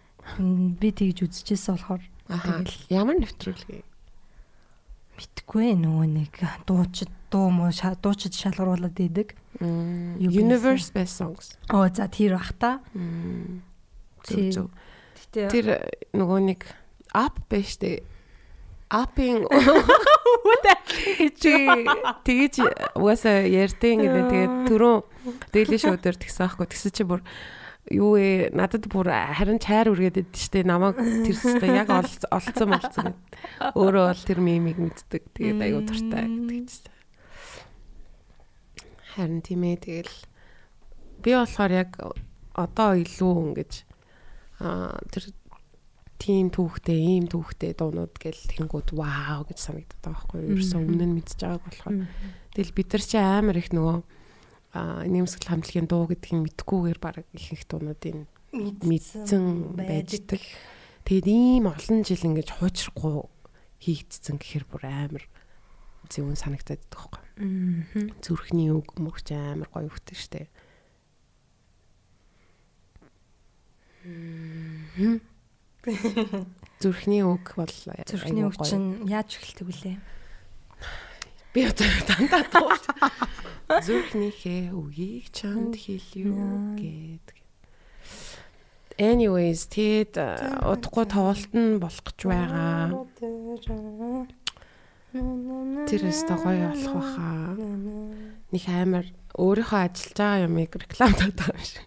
[0.77, 3.83] Би тэгж үзчихсэн болохоор тэгэл ямар нэвтрүүлгээ
[5.17, 6.33] мэдгүй нөгөө нэг
[6.69, 9.33] дуучид дуу муу дуучид шалгаруулад идэг.
[10.21, 11.57] Universe Best Songs.
[11.73, 12.85] Оо за тэр бах та.
[14.29, 14.69] Тэр
[15.33, 15.67] тэр
[16.13, 16.69] нөгөө нэг
[17.17, 17.81] ап биш
[20.63, 21.87] дээ апын
[22.23, 22.55] тэгэж
[22.95, 24.99] угаасаа ярьдیں۔ гэдэг тэгээд түрүүн
[25.51, 27.21] дээлийн шоудэр тэгсэн аахгүй тэгсэн чи бүр
[27.91, 33.15] юу ээ надад бүр харин чайр үргээд идэв штэ намайг тэр өстө яг олцсон болцсон.
[33.75, 35.23] Өөрөө бол тэр мимиг мэддэг.
[35.35, 36.95] Тэгээд аюу дуртай гэдэгчсэн.
[39.15, 40.15] Харин тийм ээ тэгэл
[41.23, 41.91] би болохоор яг
[42.55, 43.73] одоо илүү ингэж
[44.63, 45.31] аа тэр
[46.17, 50.53] тийм түүхтэй, ийм түүхтэй дуунууд гэл тэнгууд вау гэж санагдаад байгаа байхгүй юу?
[50.57, 51.97] Ерөөсөн өмнө нь мэдчихэж байгааг болохоор.
[52.57, 53.97] Тэгэл бид нар чи амар их нөгөө
[55.13, 60.43] нэмсгэл хамтлагийн дуу гэдгийг мэдхгүйгээр баг их их дуунуудын мэдсэн байждаг.
[61.07, 63.17] Тэгэд ийм олон жил ингэж хуучрахгүй
[63.81, 65.25] хийгдсэн гэхэр бүр амар
[66.11, 68.11] зөвөн санагдаад байгаа байхгүй.
[68.25, 70.49] Зүрхний үг мөгч амар гоё хөвтэй штэ.
[74.07, 75.36] Мм.
[76.83, 77.71] Зүрхний үг бол
[78.05, 79.97] зүрхний үг чинь яаж эхэлдэг вүлээ?
[81.55, 82.83] Би одоо дандаа дууш.
[83.87, 86.35] Зүрхнийхээ үгийг чанд хэлью
[86.77, 87.39] гэдэг.
[88.97, 90.17] Anyways, тэгэд
[90.67, 92.93] удахгүй тоглолт нь болох гэж байгаа.
[95.87, 97.57] Тэр өстө гоё болох баха.
[98.53, 99.07] Них амар
[99.37, 101.85] өөрийнхөө ажиллаж байгаа юмыг рекламдаад байгаа юм шиг.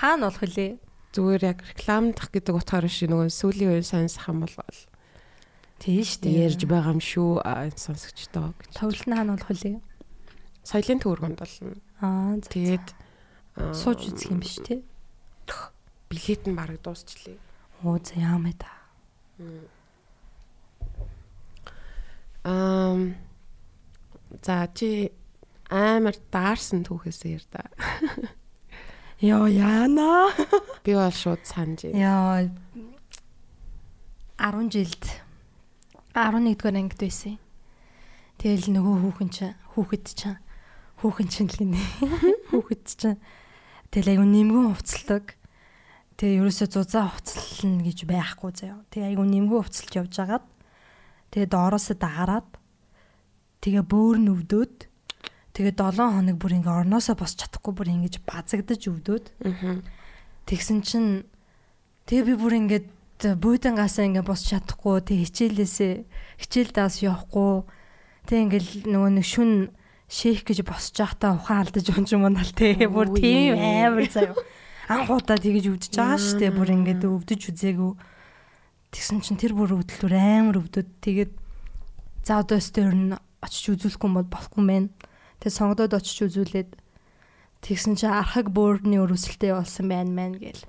[0.00, 0.89] Хаана болох вүлээ?
[1.10, 4.54] Зүгээр яг рекламдах гэдэг утгаар биш нөгөө сүүлийн үеийн сонсох юм бол
[5.82, 7.30] тийм шүү дээ ярьж байгаа юм шүү
[7.74, 8.54] сонсогчдоо
[9.10, 9.80] нь хаана болох вэ?
[10.62, 11.74] Соёлын төвөргөнд болно.
[11.98, 12.86] Аа тэгээд
[13.74, 14.84] сууж үзэх юм биш тий.
[16.06, 17.34] Билет нь бараг дуусчлаа.
[17.82, 18.70] Оо за яамаа та.
[22.44, 23.16] Ам
[24.44, 25.10] за чи
[25.70, 27.66] амар даарсан түүхээс яар да.
[29.20, 30.32] Йоо яана.
[30.84, 32.00] Би бол шууд санаж байна.
[32.00, 32.50] Йоо
[34.40, 35.04] 10 жилд
[36.16, 37.36] 11 дугаар ангид байсан.
[38.40, 40.40] Тэгэл нөгөө хүүхэн чинь хүүхэд чинь
[41.04, 41.82] хүүхэн чинь л гинэ.
[42.50, 43.20] Хүүхэд чинь
[43.92, 45.36] тэгэл аюу нэмгэн хувцалдаг.
[46.16, 48.80] Тэгээ ерөөсө зузаа хувцална гэж байхгүй заяа.
[48.88, 50.44] Тэгээ аюу нэмгэн хувцалж явж агаад
[51.28, 52.48] тэгээ доороосоо дагараад
[53.60, 54.32] Тэгээ бөөр нь
[55.60, 59.26] өвдөөд тэгээ 7 хоног бүр ингээ орноосоо босч чадахгүй бүр ингэж базагдаж өвдөөд.
[60.48, 61.28] Тэгсэн чинь
[62.08, 62.88] тэгээ би бүр ингээд
[63.36, 65.92] буудангаасаа ингээ босч чадахгүй тэг хичээлээсээ
[66.40, 67.68] хичээлдээс явахгүй.
[68.24, 69.52] Тэг ингээл нөгөө нэг шүн
[70.08, 74.34] шейх гэж босч байхдаа ухаан алдаж унж юм байна л тэг бүр тийм амар заяа.
[74.90, 77.92] Анхудаа тэгэж өвдөж байгаа штэ бүр ингээд өвдөж үзээгүй.
[78.90, 80.88] Тэгсэн чинь тэр бүр өвдөлтөр амар өвдөд.
[80.98, 81.32] Тэгээд
[82.26, 84.90] за одоо өстөр нь очиж үзүүлэхгүй бол болохгүй мэн
[85.40, 86.70] тэг сонгодод очиж үзүүлээд
[87.64, 90.62] тэгсэн чинь архаг буурны өрөвсөлтэй болсон байна мэн гэл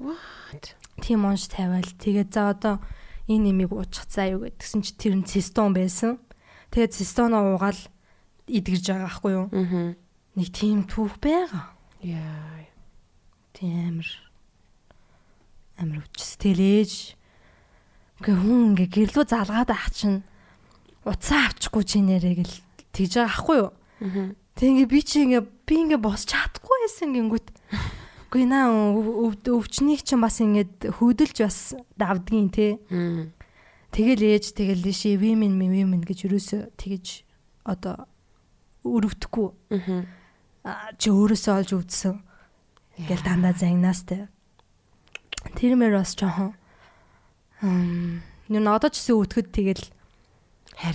[1.03, 2.75] тийм унш тавиал тэгээд за одоо
[3.27, 6.19] энэ нэмийг уучих цаа юу гэдгсэн чи тэр нь цистон байсан.
[6.71, 7.79] Тэгээд цистоноо уугаал
[8.47, 9.47] идгэрж байгаа байхгүй юу?
[9.51, 9.95] Аа.
[10.35, 11.71] Нэг тийм түүх байгаа.
[12.03, 12.67] Яа.
[13.55, 14.09] Тийм амир
[15.77, 16.39] амир өвчс.
[16.41, 17.15] Тэлээж
[18.19, 20.23] ингээ хүн ингээ гэрлүү залгаад ах чинь
[21.05, 22.55] уцаа авчихгүй чи нэрээ гэл
[22.95, 23.71] тэгж байгаа ахгүй юу?
[24.01, 24.29] Аа.
[24.55, 27.47] Тэг ингээ би чи ингээ би ингээ босч чадахгүй байсан гингүүт
[28.31, 28.71] Үгүй наа
[29.43, 32.79] өвчнийг чинь бас ингэж хөөдөлж бас давдгийн те.
[33.91, 37.27] Тэгэл ээж тэгэл ши вимэн вимэн гэж юусоо тэгэж
[37.67, 38.07] одоо
[38.87, 39.51] өрөвдөхгүй.
[40.63, 42.23] Аа чи өөрөөсөө олж өвдсөн.
[43.03, 44.31] Ингээл дандаа загнаас те.
[45.59, 46.55] Тэр мэр бас жоохон
[48.47, 49.85] нүн одоо ч гэсэн өвдөхөд тэгэл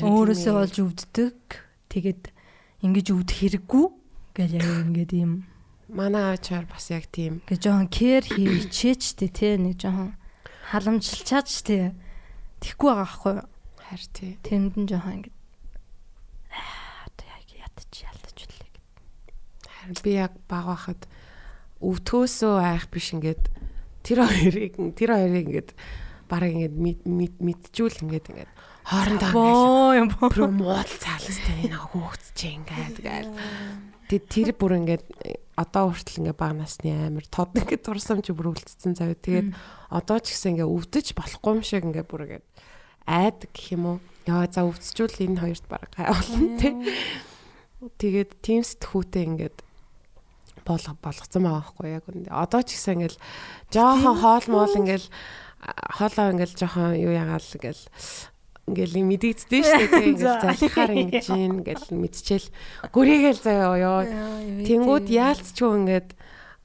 [0.01, 1.37] өөрөөсөө олж өвддөг.
[1.93, 2.33] Тэгээд
[2.85, 3.87] ингэж өвдөх хэрэггүй
[4.37, 5.33] гэж яг ингээд юм
[5.89, 7.41] манай аачаар бас яг тийм.
[7.47, 10.19] Гэ жоохон кэр хийчихээч тээ тэ нэг жоохон
[10.75, 11.95] халамжилчаач тээ.
[12.61, 13.47] Тэхгүй байгаа байхгүй юу?
[13.87, 14.33] Харин тий.
[14.43, 15.31] Тэнд нь жоохон ингэ
[17.07, 18.87] одоо яг ядч ялдаж үлээ гэд.
[19.71, 21.01] Харин би яг баг байхад
[21.79, 23.47] өвтгөөсөө айх биш ингээд
[24.03, 25.71] тэр хоёрыг тэр хоёрыг ингээд
[26.27, 26.75] бараг ингээд
[27.39, 28.51] мэджүүл ингээд ингээд
[28.87, 33.35] хоорондоо ингээд промот цаалстай энэ хөөгч ингээд гээл
[34.07, 35.03] Тэг тэр бүр ингээд
[35.59, 39.11] одоо хүртэл ингээ бага насны амир тод ингээ дурсамж бүрүүлсэн зав.
[39.19, 39.51] Тэгээд
[39.91, 42.43] одоо ч гэсэн ингээ өвдөж болохгүй юм шиг ингээ бүр ингээ
[43.11, 43.99] айд гэх юм уу.
[44.31, 46.75] Яа за өвдсчүүл энэ хоёрт баг гайвуулна тий.
[47.99, 49.59] Тэгээд тийм сэтгүүтэй ингээд
[50.63, 52.31] болох болгоцсон байгаа байхгүй яг үндэ.
[52.31, 53.19] Одоо ч гэсэн ингээл
[53.75, 55.09] жоохон хоол моол ингээл
[55.99, 57.83] хоолоо ингээл жоохон юу ягаал ингээл
[58.67, 62.49] ингээл мэдэгддээ шүү дээ ингээл залхахаар ингэж ингээл мэдчихэл
[62.91, 64.01] гүрийгээл заяа ёо.
[64.67, 66.09] Тэнгууд яалцчгүй ингээд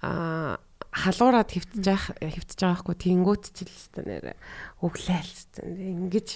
[0.02, 0.58] а
[0.92, 4.34] халуураад хөвтөж яах хөвтөж байгаа хгүй тэнгууд ч л өстө нэрэ.
[4.82, 5.32] Өглөөл
[5.62, 6.30] ингэж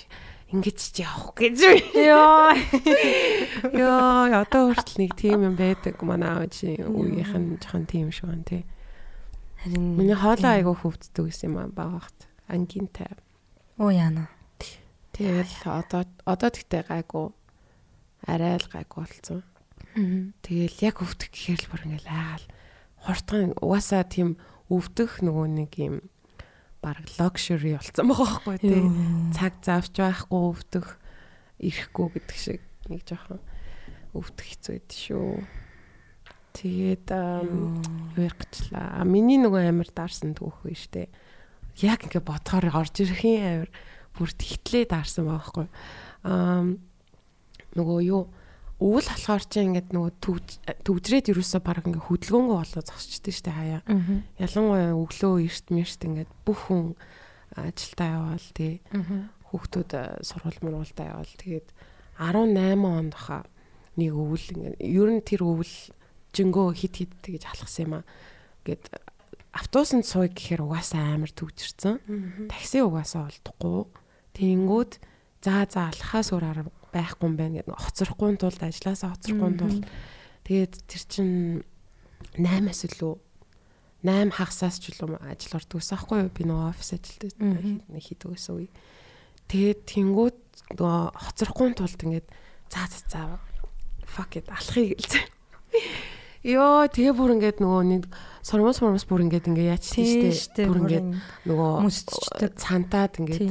[0.53, 1.57] ингэж ч явах гэж.
[1.97, 2.53] Ёо.
[3.73, 8.29] Ёо одоо хүртэл нэг тийм юм байдаг манай аав чи үеийнх нь жоохон тийм шүү
[8.31, 8.63] гэн тий
[9.65, 13.09] харин миний хоолой айгу хөвддөг гэсэн юм аа багт ангинтай.
[13.81, 14.29] Оо яана
[15.15, 17.31] Тэгэл одоо одоо тэгтээ гайгүй
[18.27, 19.39] арай л гайгүй болсон.
[20.43, 22.45] Тэгэл яг өвдөх гэхээр л бүр ингээл айгаал
[22.99, 24.35] хурдхан угаасаа тийм
[24.67, 25.95] өвдөх нөгөө нэг юм
[26.83, 28.83] баг luxury болсон байгаа байхгүй тий.
[29.31, 30.87] Цаг завч байхгүй өвдөх
[31.63, 32.61] ирэхгүй гэдэг шиг
[32.91, 33.39] нэг жоохон
[34.11, 35.31] өвдөх хэцүү байд шүү.
[36.59, 37.07] Тэгээд
[37.47, 37.79] юу
[38.19, 39.03] ярихчлаа.
[39.07, 41.07] Миний нөгөө амир даарсан түүх вэ штэ.
[41.79, 43.71] Яг ингээ бодохоор орж ирэх юм амир
[44.17, 45.67] бүр тэгтлээ даарсан байгаа байхгүй.
[46.25, 46.63] Аа
[47.75, 48.23] нөгөө юу
[48.79, 50.11] өвөл болохоор чи ингээд нөгөө
[50.83, 53.81] төгжрээд юусоо баг ингээд хөдөлгөөнгөө болоо зогсчихдээ штэ хаяа.
[54.39, 56.95] Ялангуяа өглөө эрт мэрт ингээд бүх хүн
[57.55, 58.83] ажилдаа яваал тий.
[59.51, 59.91] Хүүхдүүд
[60.27, 61.67] сургууль мургуулдаа яваал тэгээд
[62.19, 63.43] 18 онд хаа
[63.95, 65.75] нэг өвөл ингээд ер нь тэр өвөл
[66.35, 68.03] жингөө хит хит тэгэж алхсан юм аа.
[68.67, 68.91] Гэт
[69.55, 72.03] автобусанд сууя гэхээр угаасаа амар төгжирсэн.
[72.51, 73.87] Такси угаасаа олдохгүй
[74.35, 74.91] Тэнгүүд
[75.43, 79.83] за за алхахаас өөр арга байхгүй юм байна гэдэг хоцрохгүй тулд ажилласаа хоцрохгүй тулд.
[80.45, 81.29] Тэгээд тэр чин
[82.35, 83.13] 8-аас илүү
[84.05, 86.31] 8 хагасаас ч илүү ажил ордог гэсэн аахгүй юу?
[86.31, 88.69] Би нөгөө офис ажилд хийдэг гэсэн үе.
[89.49, 90.39] Тэгээд тэнгууд
[90.77, 92.27] нөгөө хоцрохгүй тулд ингээд
[92.69, 93.21] за за за
[94.05, 95.25] fuck it алхахыг гэлцээ.
[96.45, 98.03] Йоо тэгээ бүр ингээд нөгөө нэг
[98.45, 101.07] сормос сормос бүр ингээд ингээ яач тийштэй бүр ингээд
[101.49, 101.71] нөгөө
[102.61, 103.49] цантаад ингээд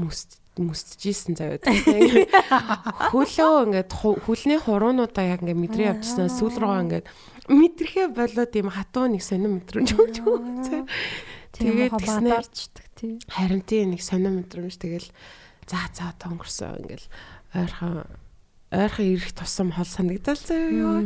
[0.00, 1.58] мүст мүсчихсэн заяа.
[3.10, 7.06] Хөлөө ингээд хөлний хуруунуудаа яг ингээд мэдрээ явчихсан сүүл рүүгээ ингээд
[7.50, 10.86] мэдрэхээ болоод юм хатуу нэг мэдрэмж өгч өгсөн.
[11.54, 13.14] Тэгээд тэгснээрчдэг тий.
[13.26, 15.10] Харин тий нэг сонир мэдрэмж тэгэл
[15.66, 17.06] за за одоо өнгөрсөн ингээл
[17.54, 18.06] ойрхон
[18.70, 21.02] ойрхон ирэх тусам хол санагдал заяа.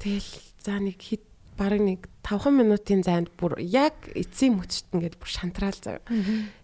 [0.00, 0.30] Тэгэл
[0.64, 1.24] за нэг хит
[1.60, 6.00] бараг нэг 5 минутын зайд бүр яг эцсийн мөчт ингээд бүр шантраал зав.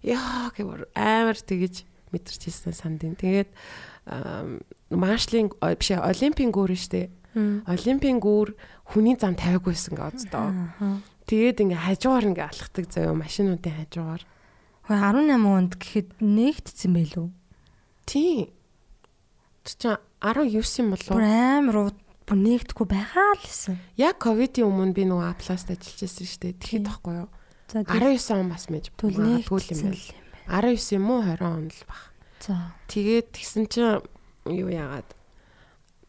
[0.00, 1.84] Яа гэвэр амар тэгэж
[2.16, 3.12] мэдэрч хэлсэн сандин.
[3.20, 3.52] Тэгээд
[4.96, 7.12] маршлын биш олимпийн гүүр нь штэ.
[7.68, 8.56] Олимпийн гүүр
[8.88, 10.48] хүний зам тавиагүйсэн гэ оддоо.
[11.28, 14.22] Тэгээд ингээ хажуугаар ингээ алхдаг заяа машинуудын хажуугаар.
[14.86, 17.28] Хөө 18 онд гэхэд нэгтцсэн байлгүй.
[18.06, 18.54] Тийм.
[19.66, 21.18] Чи 19 юм болов уу?
[21.20, 21.76] Амар
[22.26, 23.78] бүр нэгдэхгүй байгаа л гэсэн.
[23.96, 26.58] Яг ковидын өмнө би нөгөө Апласт ажиллаж байсан шүү дээ.
[26.58, 27.30] Тэгэхэд тахгүй юу?
[27.70, 30.10] 19 он бас мэж төлнөөл юм байл.
[30.50, 32.02] 19 юм уу 20 он л баг.
[32.42, 32.74] За.
[32.90, 34.02] Тэгээд тэгсэн чинь
[34.50, 35.06] юу яагаад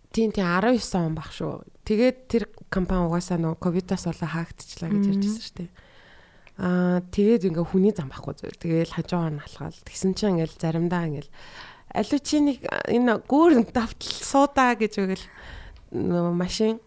[0.09, 1.65] тийм тийм 19 он баг шүү.
[1.85, 2.43] Тэгээд тэр
[2.73, 5.71] компани угаасаа нөгөө ковидоос болоо хаагдчихлаа гэж ярьжсэн шүү дээ.
[6.57, 8.57] Аа тэгээд ингээ хүний зам байхгүй зүйл.
[8.57, 9.77] Тэгээл хажуугаар нь алхаал.
[9.85, 11.31] Тэгсэн чинь ингээл заримдаа ингээл
[11.93, 15.25] алуу чи нэг энэ гүүр давтал суудаа гэж өгөл
[15.91, 16.79] машин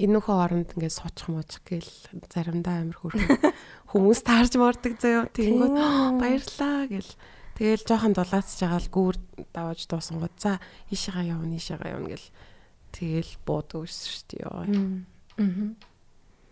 [0.00, 1.92] энүүхөө оронд ингээд суучих муучих гээл
[2.32, 3.52] заримдаа амир хөрхөн
[3.92, 5.76] хүмүүс таарж мордог заяо тэгэнгүүт
[6.18, 7.12] баярлаа гэл.
[7.52, 9.16] Тэгэл жоохон дулаацж байгаа л гүүр
[9.52, 10.58] даваж дуусан гоо за
[10.88, 12.28] ийшээгаа явна ийшээгаа явна гэл.
[12.96, 14.64] Тэгэл бууд өссөн шүү дээ ёо.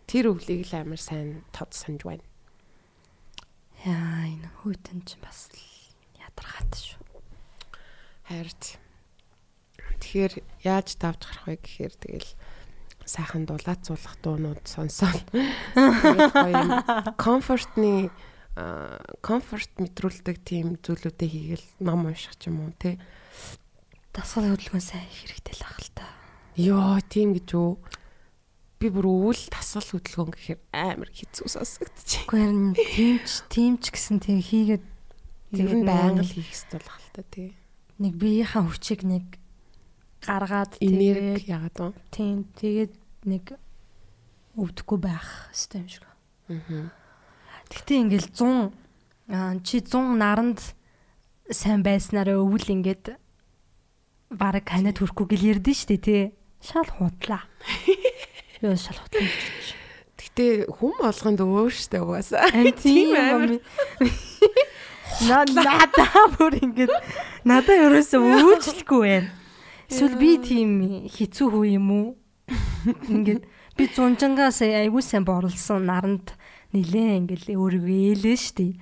[0.04, 2.26] Тэр өвлийг л амир сайн тод санаж байна.
[3.82, 5.48] Яа энэ хүйтэн ч бас
[6.20, 7.00] ядаргаат шүү.
[8.28, 8.89] Харин
[10.00, 10.34] Тэгэхээр
[10.64, 12.30] яаж давж гарах вэ гэхээр тэгэл
[13.04, 14.64] сайхан дулаацуулах дуунууд
[15.76, 18.10] гоё комфортны
[19.22, 22.98] комфорт мэдрүүлдэг тийм зүйлүүдээ хийгээл ном унших ч юм уу тий.
[24.10, 26.06] Дасгал хөдөлгөөн сайн хэрэгтэй л ах л та.
[26.58, 27.72] Йоо, тийм гэж үү.
[28.82, 32.26] Би бүр өвөл дасгал хөдөлгөөн гэхээр амар хэцүү сонсогдчих.
[32.26, 34.84] Гэхдээ тийм ч тийм ч гэсэн тийм хийгээд
[35.54, 37.54] тэгээд байнга л хийх хэрэгтэй л ах л та тий.
[38.02, 39.38] Нэг биеийнхаа хүчийг нэг
[40.24, 41.88] гаргаад тэгээд яагаад вэ?
[42.12, 42.92] Тийм тэгээд
[43.24, 43.44] нэг
[44.56, 46.04] өвдөхгүй байх хэрэгтэй юм шиг.
[46.50, 46.90] Аа.
[47.70, 50.60] Гэхдээ ингээл 100 чи 100 наранд
[51.50, 53.14] сайн байснараа өвөл ингээд
[54.34, 56.22] бараг ханаад хүрхгүй гэл ярдэн штэ тий.
[56.62, 57.46] Шал худлаа.
[58.62, 59.30] Юу шал худлаа.
[60.18, 62.50] Гэтэ хүм болгонд өөр штэ угаасаа.
[62.82, 63.58] Тийм амар.
[65.26, 66.94] Надаа бүр ингээд
[67.44, 69.30] надаа ерөөсөө өөчлөхгүй байна.
[69.90, 70.70] Эсвэл би тийм
[71.10, 72.06] хэцүү хүү юм уу?
[73.10, 73.42] Ингээд
[73.74, 76.30] би зунжангаас айгүй сайн борлсон наранд
[76.70, 78.78] нилээ ингээл өөрийгөө ээлээ штий.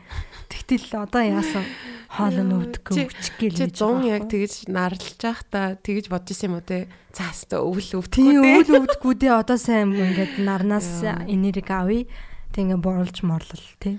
[0.53, 1.65] Тэгтэл одоо яасан
[2.13, 3.57] хоолой өвдөггүй өвчих гээл.
[3.57, 6.93] Чи 100 яг тэгэж нарлж явах та тэгэж бодож исэн юм уу те?
[7.17, 8.29] Цаастаа өвөл өвдөхгүй.
[8.29, 12.05] Тийм өвөл өвдөггүй дээ одоо сайн ингээд нарнаас энерги авъя.
[12.53, 13.97] Тэг ингээд борлж морлол те.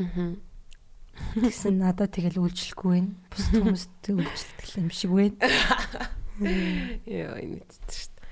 [1.34, 3.18] Тэгсэн надад тэгэл үйлчлэхгүй байна.
[3.34, 5.38] Бус хүмүүст үйлчлэх юм шиг байна.
[6.42, 8.26] Яа энэ үсттэй шүү дээ.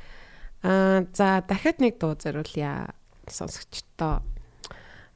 [0.64, 2.96] Аа за дахиад нэг дуу зориулъя
[3.28, 4.24] сонсогчдоо.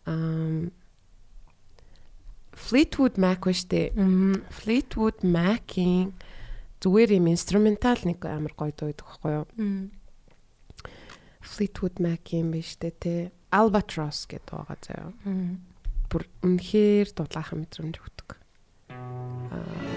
[0.05, 0.69] Аа
[2.61, 3.95] Fleetwood Mac штэ.
[4.51, 6.13] Fleetwood Mac-ийн
[6.83, 9.45] зүгээр юм инструментал нэг амар гоё дуу байдаг байхгүй юу?
[11.41, 13.15] Fleetwood Mac юм биш үү те.
[13.51, 15.11] Albatross гэдэг байгаа заяа.
[16.11, 18.29] Бүр үнэхээр дулаахан мэдрэмж өгдөг.
[18.91, 19.90] Аа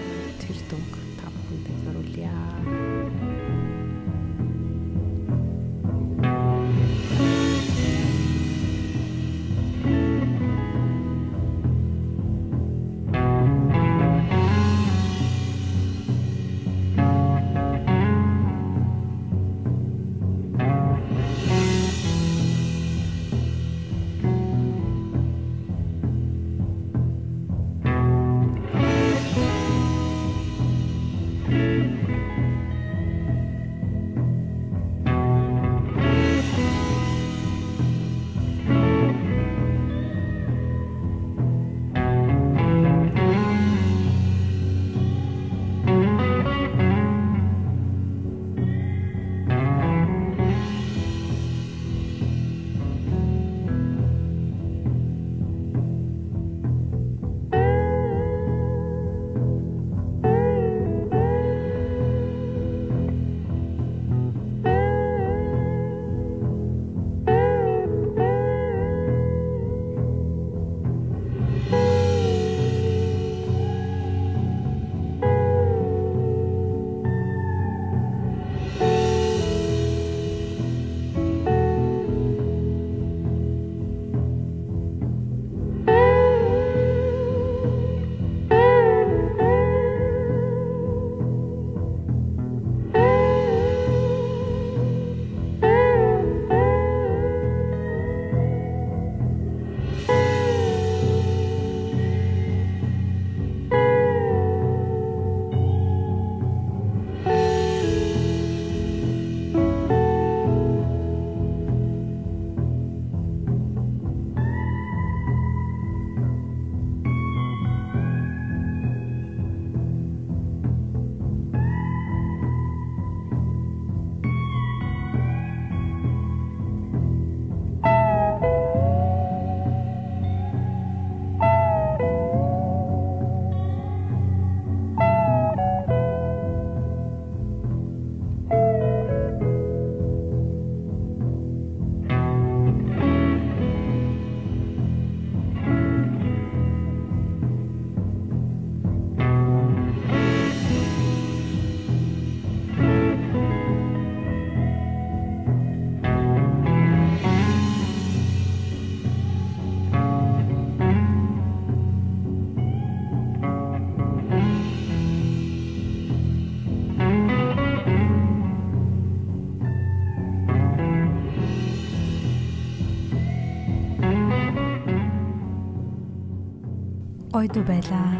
[177.35, 178.15] гоё дүү байлаа.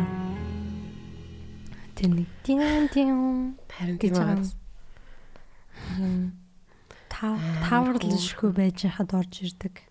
[1.96, 2.60] Тэр нэг тийм
[2.92, 4.52] тийм Харин тийм байгаа байгаа.
[6.04, 6.36] юм.
[7.08, 9.88] Та таварлан ширхүү байж хад орж ирдэг.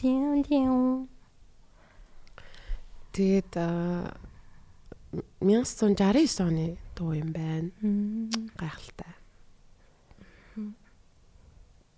[0.00, 1.04] Тийм тийм.
[3.12, 4.16] Тэгээд аа,
[5.44, 7.68] 1969 оны дуу юм байна.
[8.56, 9.12] Гайхалтай.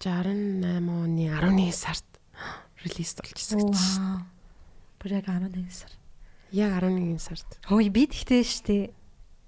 [0.02, 2.02] 68 оны 11 сард
[2.82, 3.78] релиз болж ирсэн гэж.
[3.78, 4.26] Вау.
[4.98, 5.99] Бүр яг 11 сар.
[6.52, 7.46] Яг 11 сард.
[7.68, 8.90] Хөөе би тэгтэй штэ.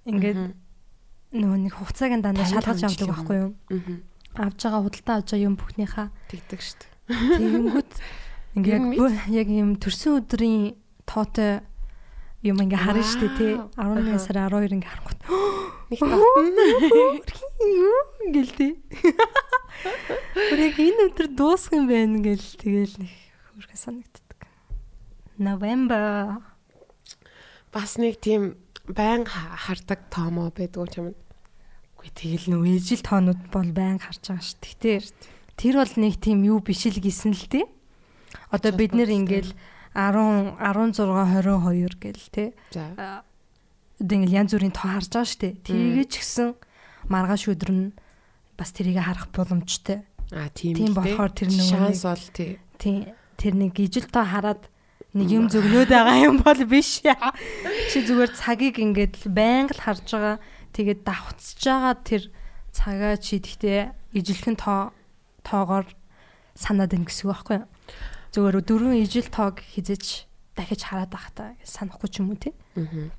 [0.07, 0.55] Ингээд
[1.32, 3.50] нөгөө нэг хугацааг нь дандаа шалгаж авдаг байхгүй юу?
[3.70, 3.96] Мгм.
[4.38, 6.90] Авж байгаа худалдаа авж байгаа юм бүхнийхээ Тэгдэг шүү дээ.
[7.12, 7.92] тэгэнгүүт
[8.57, 8.84] ингээд
[9.32, 10.76] яг юм төрсөн өдрийн
[11.09, 11.64] тоотой
[12.42, 13.53] юм ингээ харна штэ тий.
[13.57, 13.96] Вау.
[13.98, 14.18] 11 Аха.
[14.22, 15.20] сар 12 ингээ харангуут.
[15.92, 16.00] Нэг
[17.28, 17.53] татна.
[18.32, 18.72] Гэл тий.
[20.53, 23.12] Бүр яг энэ өдөр дуусах юм байна гэл тэгэл нэг
[23.57, 24.40] хөрхө санагддаг.
[25.38, 26.51] November.
[27.73, 28.57] Бас нэг тийм
[28.89, 31.09] байн хардаг томоо байдгүй ч юм.
[31.97, 34.61] Үгүй тэгэл нөө ижил тоонууд бол байн харж байгаа шүү.
[34.61, 34.93] Гэтэ
[35.57, 37.64] тэр бол нэг тийм юу биш л гисэн л тий.
[38.53, 39.53] Одоо бид нэр ингээл
[39.97, 42.49] 10 16 22 гэл тий.
[42.77, 45.53] Одоо ингээл янз бүрийн тоо харж байгаа шүү.
[45.64, 46.49] Тэрийгэ ч гэсэн
[47.09, 47.87] маргааш өдөр нь
[48.57, 50.05] бас тэрийг харах боломжтой.
[50.33, 52.53] А тийм Тийм болохоор тэр нөгөө шанс нэг- бол тий.
[52.81, 52.99] тий.
[53.37, 54.64] Тэр нэг ижил тоо хараад
[55.13, 57.05] нэг юм зөгнөөд байгаа юм бол биш.
[57.05, 60.37] Чи зүгээр цагийг ингээд байнга л харж байгаа.
[60.73, 62.23] Тэгээд давхцаж байгаа тэр
[62.73, 64.97] цагаа чи тэгтээ ижилхэн тоо
[65.45, 65.87] тоогоор
[66.57, 67.69] санаад ин гэсэн үг байхгүй юу?
[68.33, 70.25] Зүгээр дөрвөн ижил тоог хизэж
[70.57, 72.57] дахиж хараад байхтаа санахгүй ч юм уу тий.
[72.77, 73.13] Аа.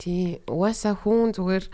[0.00, 1.68] Тий, угаасаа хүн зүгээр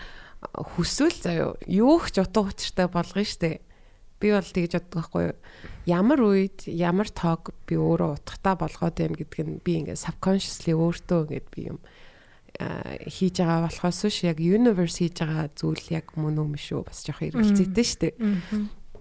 [0.75, 3.63] хүсвэл заяо юу ч утга учиртай болгоно штэ.
[4.17, 5.37] Би бол тэгж боддог байхгүй юу?
[5.85, 11.21] Ямар үед ямар тоог би өөрөө утгатай болгоод байна гэдг нь би ингээд subconsciously өөртөө
[11.29, 11.79] ингээд би юм
[12.57, 17.21] хийж байгаа болохоос биш яг universe хийж байгаа зүйл яг мөн үү шүү бас жоох
[17.29, 18.17] эргэлзээтэй штэ.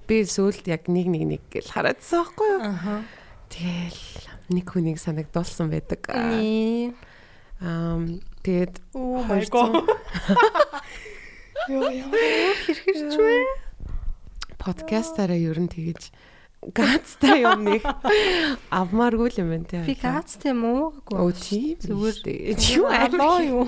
[0.05, 3.01] Би сүлд яг нэг нэг нэг гэл хараадсан байхгүй юу?
[3.47, 4.03] Тэгэл
[4.51, 6.03] нэг хүнийг санагдуулсан байдаг.
[6.11, 8.03] Аа
[8.43, 9.87] тэгээд Oh my God.
[11.71, 13.64] Яа яа хэрхэрч вэ?
[14.65, 16.09] Подкастаараа ер нь тэгэж
[16.73, 17.83] гаацтай юм нэг
[18.73, 19.81] авмааргүй л юм байна тий.
[19.85, 21.17] Би гац тийм уугаагүй.
[21.21, 22.17] Оо тийм Зүгээр
[22.81, 23.65] юу алоо юу?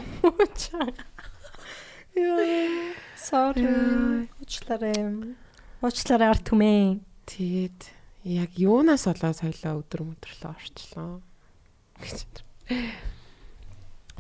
[2.18, 2.98] Яа.
[3.14, 4.26] Sorry.
[4.42, 4.98] Уучлаарай.
[5.84, 7.04] Уучлаарай арт түмэн.
[7.28, 7.82] Тэгээд
[8.24, 11.22] яг юунаас болоод соёлоо өдөр мөдөрлөө орчлоо.
[12.02, 12.26] гэж.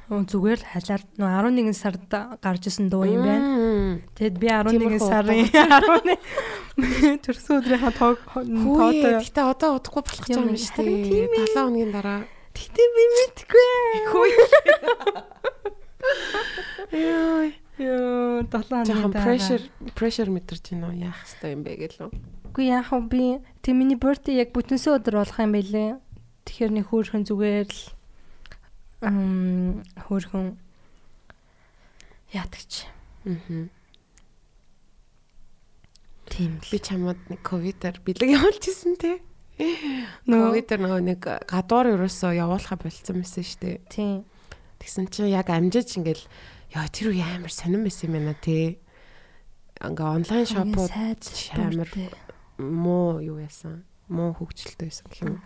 [0.08, 1.30] Зүгээр л халаар нөө
[1.68, 2.08] 11 сард
[2.40, 4.00] гарч исэн дуу юм байна.
[4.16, 9.14] Тэгэд би 11 Тиймэрхүү сарын 11 төрсөн өдрийнхаа тоог Хөөе, тоотой.
[9.20, 11.04] гэтээ одоо удахгүй болох юм шүү дээ.
[11.12, 11.44] тийм ээ.
[11.52, 12.22] 7 хоногийн дараа.
[12.56, 13.68] Тэгтээ би мэдгүй.
[14.08, 14.36] Хөөе.
[16.96, 17.52] Яа.
[17.78, 19.26] Йоо 7 Жохон хоногийн дараа.
[19.28, 20.96] pressure pressure байна уу?
[20.98, 22.10] Яах хэвээр юм бэ гэлөө.
[22.56, 23.24] Үгүй яах вэ би
[23.62, 26.00] тэг миний birthday яг бүтэнсэ өдөр болох юм байлээ.
[26.48, 27.82] Тэгэхээр нэг хөөрхөн зүгээр л
[29.02, 30.58] ам хөөрхөн
[32.34, 32.86] яатагч.
[33.26, 33.68] Аа.
[36.28, 39.22] Тийм Би чамд нэг ковидаар бэлэг явуулж исэн те.
[40.28, 43.78] Ковидаар нөгөө нэг гадуур ерөөсөө явуулахаа болцсон байсан шүү дээ.
[43.90, 44.28] Тийм.
[44.78, 46.26] Тэгсэн чинь яг амжиж ингээл
[46.76, 48.78] яа тэр үе амар сонирн байсан юм байна те.
[49.82, 50.92] Ингээ онлайн шопууд
[51.58, 51.90] амар
[52.60, 53.88] муу юу яасан.
[54.12, 55.42] Муу хөгжилтэй байсан гэх юм.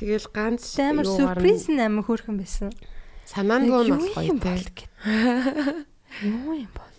[0.00, 2.72] Тэгэл ганц амар нь амар хөөрхөн байсан.
[3.28, 4.88] санаангүй нь болох юм бол гэд.
[6.24, 6.96] Юу юм бол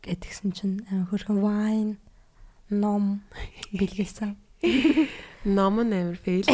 [0.00, 1.92] гэдгсэн чинь амар хөөрхөн wine
[2.72, 3.20] ном
[3.76, 4.40] бэлгээсэн.
[5.44, 6.48] Ном нь амар фейл.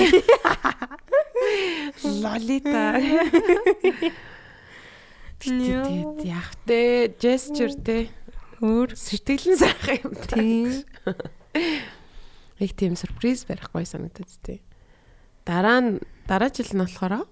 [2.03, 2.99] Лолита.
[5.39, 8.11] Тэгээд яг тэ gesture тэ
[8.63, 10.71] Өөр сэтгэлийн сайхан юм тийм.
[12.63, 14.63] Их тийм сюрприз барихгүй санагдаад тээ.
[15.43, 15.91] Дараа нь
[16.31, 17.27] дараа жил нь болохоор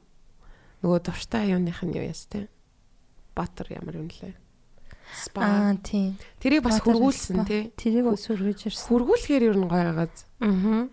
[0.82, 2.48] нөгөө дуртай юуных нь юу ястэй.
[3.36, 4.34] Батар ямар юм лээ.
[5.14, 5.42] Спа.
[5.42, 6.18] Аа тийм.
[6.38, 7.44] Тэрийг бас spa.
[7.46, 7.62] тий.
[7.76, 8.86] Тэрийг бас өргөж ирсэн.
[8.90, 10.14] Хургуулхээр ер нь гоё агаад.
[10.40, 10.88] Аа.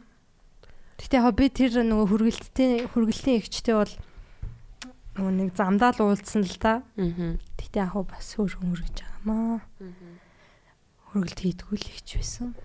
[0.97, 3.93] Гэтэ хобби тэр нөгөө хүргэлттэй хүргэлтийн эгчтэй бол
[5.17, 6.81] нөгөө нэг замдаа л уулзсан л та.
[6.97, 7.37] Аа.
[7.57, 9.61] Гэтэ яг бас хөөрхөн хүргэж байгаамаа.
[11.13, 12.57] Хүргэлт хийдгүү л ихч байсан.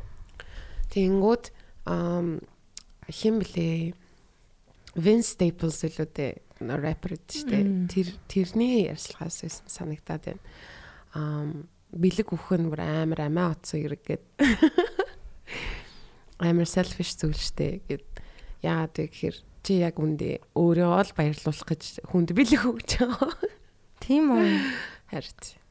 [0.92, 1.44] Тэнгүүд
[1.88, 2.40] ам
[3.12, 3.92] хим блэ
[4.96, 7.16] Vince Staples илүү дээ рэпер.
[7.18, 7.88] Мм.
[7.88, 10.42] Тэр тэрний ярьцлагаас байсан санагдаад байна.
[11.16, 14.24] Ам бэлэг үхэн бүр амар амиа утсан хэрэг гээд
[16.40, 18.08] амар selfish зүйл штэ гээд
[18.64, 23.32] яагаад вэ гэхээр чи яг үндэ өөрөө ол баярлуулах гэж хүнд бэлэг өгч байгаа.
[24.00, 24.48] Тийм үү?
[25.12, 25.61] Харин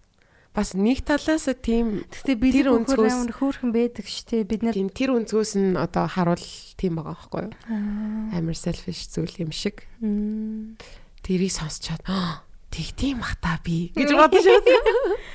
[0.52, 5.16] бас нэг талаас тийм Гэтэ бэлэг өгөхөр амар хөөрхөн байдаг штэ бид нар тийм тэр
[5.16, 7.54] өнцгөөс нь одоо харуул тийм байгаа байхгүй юу?
[8.36, 9.88] Амар selfish зүйл юм шиг.
[11.24, 12.04] Тэрийг сонсчоод
[12.68, 14.60] тэг тийм ах та би гэж бодож шээ.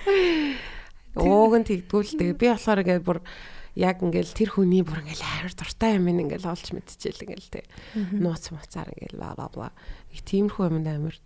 [1.17, 3.25] Ууг нь тэгдгүүл тэгээ би болохоор ингээд бүр
[3.73, 7.64] яг ингээл тэр хүний бүр ингээл амар дуртай юм ингээл олж мэдчихэл ингээл тэг.
[7.97, 9.69] Нууц муцаар ингээл бла бла бла.
[10.12, 11.17] Тиймэрхүү юмд амар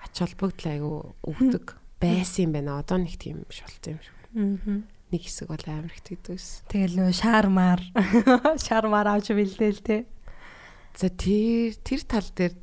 [0.00, 0.92] ач холбогдол айгу
[1.24, 2.80] өгдөг байсан юм байна.
[2.80, 4.16] Одоо нэг тийм шулцсан юм шиг.
[4.34, 4.80] Аа.
[5.10, 6.70] Нэг хэсэг бол амар их тэгдэгс.
[6.70, 7.80] Тэгэл нөө шармаар
[8.66, 10.06] шармаар авч бэлдээл те.
[10.96, 12.54] За тэр тэр тал дээр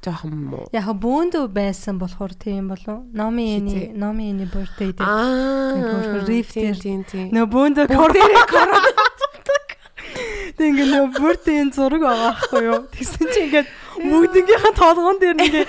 [0.00, 0.64] жоохон муу.
[0.72, 3.04] Яг бөөндөө байсан болохоор тийм болов.
[3.12, 5.02] Номи эний номи эний birthday дээр.
[5.02, 6.24] Аа.
[6.24, 6.54] Риф.
[6.54, 7.28] Тийм тийм.
[7.34, 8.90] Нөө бөөндөө Бүгдээрээ корона.
[10.56, 12.80] Тэг ингээ нөө birthday зураг байгаа байхгүй юу?
[12.94, 13.68] Тэгсэн чи ингээд
[14.00, 15.66] бүгднгийнхэн толгоон дээр ингээ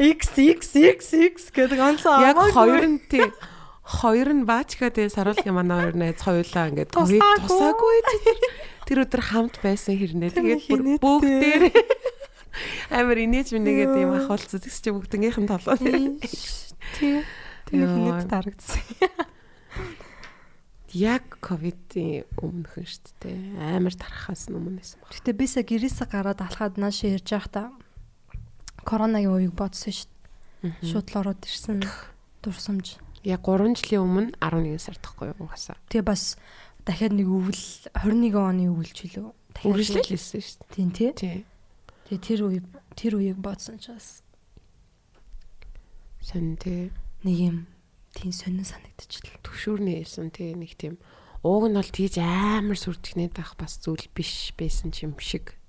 [0.00, 3.28] XXXX гэдэг онцоо Яг хоёр нь тий.
[3.84, 7.96] Хоёр нь баачгаа тэгээ саруулгын манай хоёр найз хоёулаа ингээд ковид тусаагүй.
[8.88, 10.32] Тэр өдөр хамт байсан хэрнээ.
[10.32, 11.62] Тэгээд бүгдээр
[12.96, 14.64] амар инээж минийгээ тийм ахуулцсан.
[14.64, 15.76] Тэгс чи бүгднгийнх нь толгоо.
[15.76, 17.20] Тий.
[17.68, 18.80] Тэгээд тарагдсан.
[20.90, 23.78] Яг ковидын өмнөх нь шүү дээ.
[23.78, 25.06] Амар тархахаас өмнөөс юм.
[25.12, 27.70] Гэтэ бисаа гэрээсээ гараад алхаад нааш ярьж байхдаа
[28.84, 30.90] коронагийн үеийг бодсон шүү дээ.
[30.90, 31.84] Шууд л ороод ирсэн
[32.42, 33.00] дурсамж.
[33.24, 35.76] Яг 3 жилийн өмнө 11 сард тахгүй юу угаасаа.
[35.92, 36.36] Тэгээ бас
[36.84, 37.64] дахиад нэг өвөл
[38.00, 39.28] 21 оны өвөлч үлээ.
[39.68, 40.72] Үргэлжлүүлсэн шүү дээ.
[40.72, 41.44] Тийм тий.
[42.08, 42.60] Тэгээ тэр үе
[42.96, 44.24] тэр үеийг бодсон ч бас
[46.24, 46.88] сонь тий.
[47.24, 47.56] нэг юм
[48.16, 49.44] тийм сонин санагдчихлаа.
[49.44, 50.96] Төвшүүрний хэлсэн тий нэг тийм
[51.44, 55.59] ууг нь бол тийж амар сүрдгнээд байх бас зүйл биш байсан юм шиг.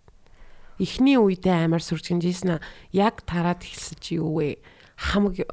[0.82, 2.58] Эхний үедээ амар сүрдгэнжсэн
[2.98, 4.58] яг тараад эхэлсэн чи юу вэ?
[4.98, 5.46] Хамаг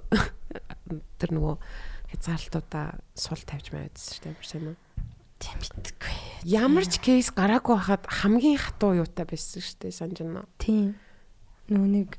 [1.20, 1.54] тэр нөгөө
[2.16, 4.32] хязгаарлалтуудаа сул тавьж байвдсан шүү дээ.
[4.32, 4.78] Амар сайн уу?
[5.38, 6.16] Тийм битгүй.
[6.48, 10.48] Ямар ч кейс гараагүй хахад хамгийн хатуу юутай байсан шүү дээ санаж байна.
[10.56, 10.96] Тийм.
[11.68, 12.10] Нөгөө нэг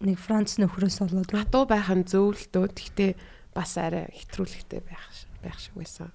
[0.00, 3.12] нэг Франц нөхрөөс болоод Хатуу байх нь зөвлөлтөө гэхдээ
[3.54, 5.04] бас арай хэтрүүлэгтэй байх
[5.44, 6.10] байх шиг байсан.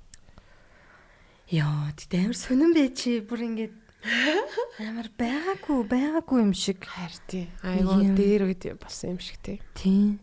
[1.53, 6.85] Яа, тэгтээ амар сонирн бэ чи бүр ингээд амар байгаагүй байгаагүй юм шиг.
[6.85, 7.49] Хайр тий.
[7.65, 9.57] Айгуу дээр үед болсон юм шиг тий.
[9.73, 10.19] Тийм.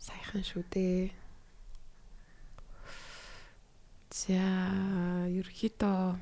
[0.00, 1.12] Сайхан шүү дээ.
[4.10, 4.40] За,
[5.30, 6.18] ерөөхдөө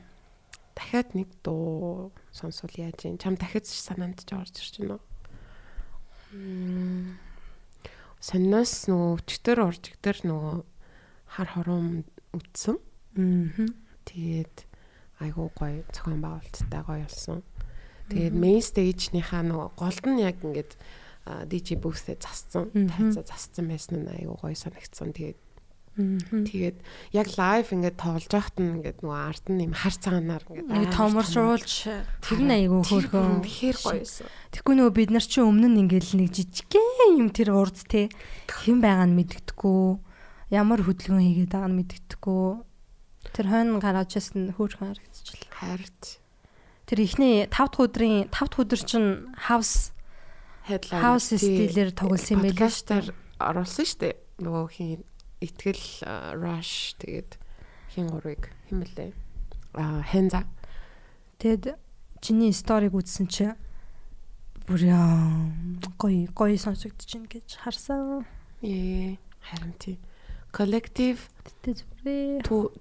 [0.77, 3.17] дахиад нэг дуу сонсвол яаж юм?
[3.17, 5.05] Чам дахиад санаанд ч орж ирж байна уу?
[8.21, 10.57] Сонноос нөгөө өчтөр оржигдэр нөгөө
[11.33, 12.05] хар хором
[12.37, 12.77] үтсэн.
[13.17, 13.67] Аа.
[14.05, 14.68] Тэгээд
[15.23, 17.43] айгуу гоё зохион байгуулалттай гоё болсон.
[18.09, 20.73] Тэгээд main stage-ийнхаа нөгөө голд нь яг ингээд
[21.51, 25.13] DJ booth-에 засцсан, тайцаа засцсан байсан нь айгуу гоё санагдсан.
[25.13, 25.39] Тэгээд
[25.99, 26.77] тэгээд
[27.13, 31.73] яг live ингээд тоглож байхад нь ингээд нөгөө арт нь юм хар цагаанаар ингээд томоршуулж
[32.23, 34.27] тэр нь айгуу хөөрхөн тэгэхээр гоё байсан.
[34.55, 38.09] Тэгэхгүй нөгөө бид нар чи өмнө нь ингээд нэг жижигхэн юм тэр урд те
[38.47, 39.99] хэн байгаа нь мэддэхгүй
[40.55, 42.47] ямар хөдөлгөөн хийгээд байгаа нь мэддэхгүй
[43.39, 45.55] тэр хойно гараачаас нь хөөрхөн харагдчихлаа.
[45.55, 46.19] Харт.
[46.91, 49.95] Тэр ихний 5 дахь өдрийн 5 дахь өдөр чинь house
[50.67, 53.15] headline house стилээр тоглосон юм байл дээ.
[53.39, 54.15] Оруулсан шүү дээ.
[54.43, 55.07] Нөгөө хин
[55.39, 55.85] итгэл
[56.35, 57.39] rush тэгээд
[57.95, 59.15] хин гурыг химэлээ.
[59.79, 60.43] Аа хенза.
[61.39, 61.79] Тэгэд
[62.19, 63.55] чиний сториг үзсэн чи
[64.67, 64.83] бүр
[65.95, 68.27] гоё гоё сонсогдож байна гэж харсан.
[68.67, 70.03] Ээ харин тий.
[70.53, 71.29] Collective.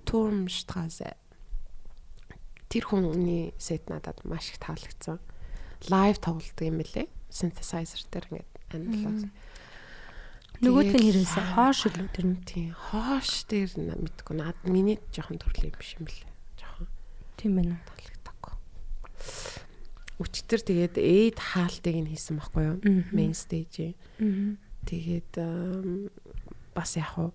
[0.05, 1.15] Turmstraße.
[2.67, 5.19] Тэр хүний сет надад маш их таалагдсан.
[5.89, 7.07] Лайв тоглолдог юм лээ.
[7.31, 9.31] Synthesizer дээр ингээд анлаа.
[10.59, 12.43] Нөгөөдний хэрээсээ хоош л тэр нь.
[12.43, 12.73] тий.
[12.75, 16.27] Хоош дээр мэдгүй над миний жоохон төрлийн биш юм лээ.
[16.59, 16.87] Жоохон
[17.39, 17.77] Тийм байна.
[17.87, 18.55] таалагдахгүй.
[20.17, 22.77] Өчтөр тэгээд эйд хаалтыг нь хийсэн байхгүй юу?
[23.15, 23.93] Main stage.
[24.89, 25.31] Тэгээд
[26.75, 27.31] бас яг уу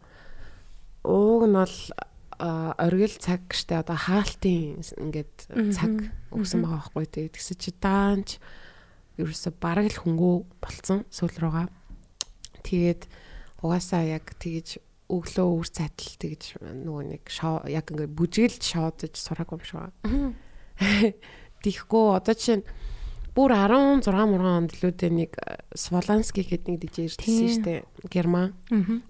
[1.02, 1.76] ууг нь бол
[2.42, 5.34] оргил цаг штэ одоо хаалтын ингээд
[5.74, 8.42] цаг өгсөн байгаа байхгүй тэгээд тэгсэ чи даанч
[9.20, 11.68] ерөөсө бараг л хөнгөө болцсон сүүл рүүгээ
[12.66, 13.02] тэгээд
[13.62, 14.82] угаасаа яг тэгэж
[15.12, 17.24] өглөө үр цайтал тэгэж нөгөө нэг
[17.68, 20.32] яг ингээд бүжгэлж шоудаж сураагүй юм шиг байна.
[21.62, 22.64] Тийхгүй одоо чинь
[23.36, 25.36] бүр 16 мургаан онд лүүдээ нэг
[25.76, 27.80] Сволански гэдэг нэг дижей ирсэн шүү дээ.
[28.08, 28.56] Герман.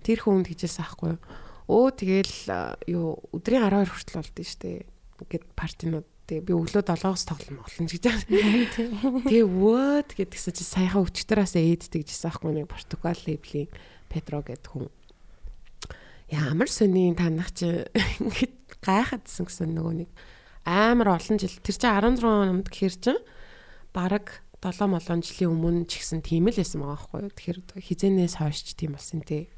[0.02, 1.20] Тэр хүн тэгжээс аахгүй юу?
[1.70, 2.34] Өө тэгэл
[2.90, 4.78] юу өдрийн 12 хүртэл болдсон шүү дээ.
[5.30, 9.26] Гэт партинууд Тэгээ би өглөө 7-оос тоглоно болно гэж байна.
[9.26, 13.68] Тэгээ what гэдгсэн чи саяхан өчтөрөөс ээддэг гэсэн аахгүй нэг Португал лейблийн
[14.06, 14.88] Педро гэдэг хүн.
[16.30, 17.84] Ямар сони танах чи
[18.22, 20.10] ингэж гайхадсан гэсэн нөгөө нэг
[20.62, 23.22] амар олон жил тэр чинь 16 онд гэхэр чинь
[23.90, 27.34] бараг 7 молон жилийн өмнө ч гэсэн тийм л байсан байгаа байхгүй юу.
[27.34, 29.50] Тэгэхээр хизэнээс хойш ч тийм болсон тий.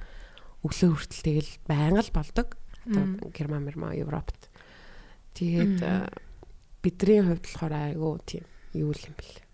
[0.64, 2.56] Өглөө хүртэл тэгэл байнга л болдог.
[3.36, 4.48] Герман, Мерма, Европт.
[5.36, 5.78] Тэгээд
[6.84, 9.44] бидний хувьд болохоор айгүй тийм юу юм бэл.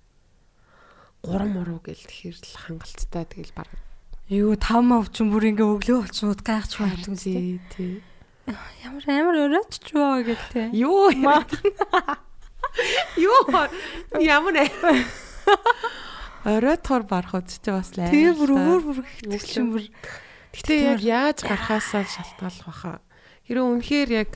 [1.27, 3.69] 3 муруу гэл тэгэхээр л хангалттай тэгэл баг
[4.31, 7.99] Юу 5 мав ч бүр ингээ өглөө болчиход гайхч байдаг тий тий.
[8.87, 10.71] Ямар амар өрөөч ч боо гэлтэй.
[10.71, 11.11] Юу
[13.19, 13.43] Юу
[14.23, 14.55] ямар
[16.47, 18.09] Оройтхоор барах чи бас лай.
[18.09, 19.85] Тэгээ бүр өөр бүр ихтгэж бүр
[20.55, 23.01] Гэтэ яг яаж гарахаасаа шалтгаалах баха.
[23.46, 24.30] Хэрэв үнэхээр яг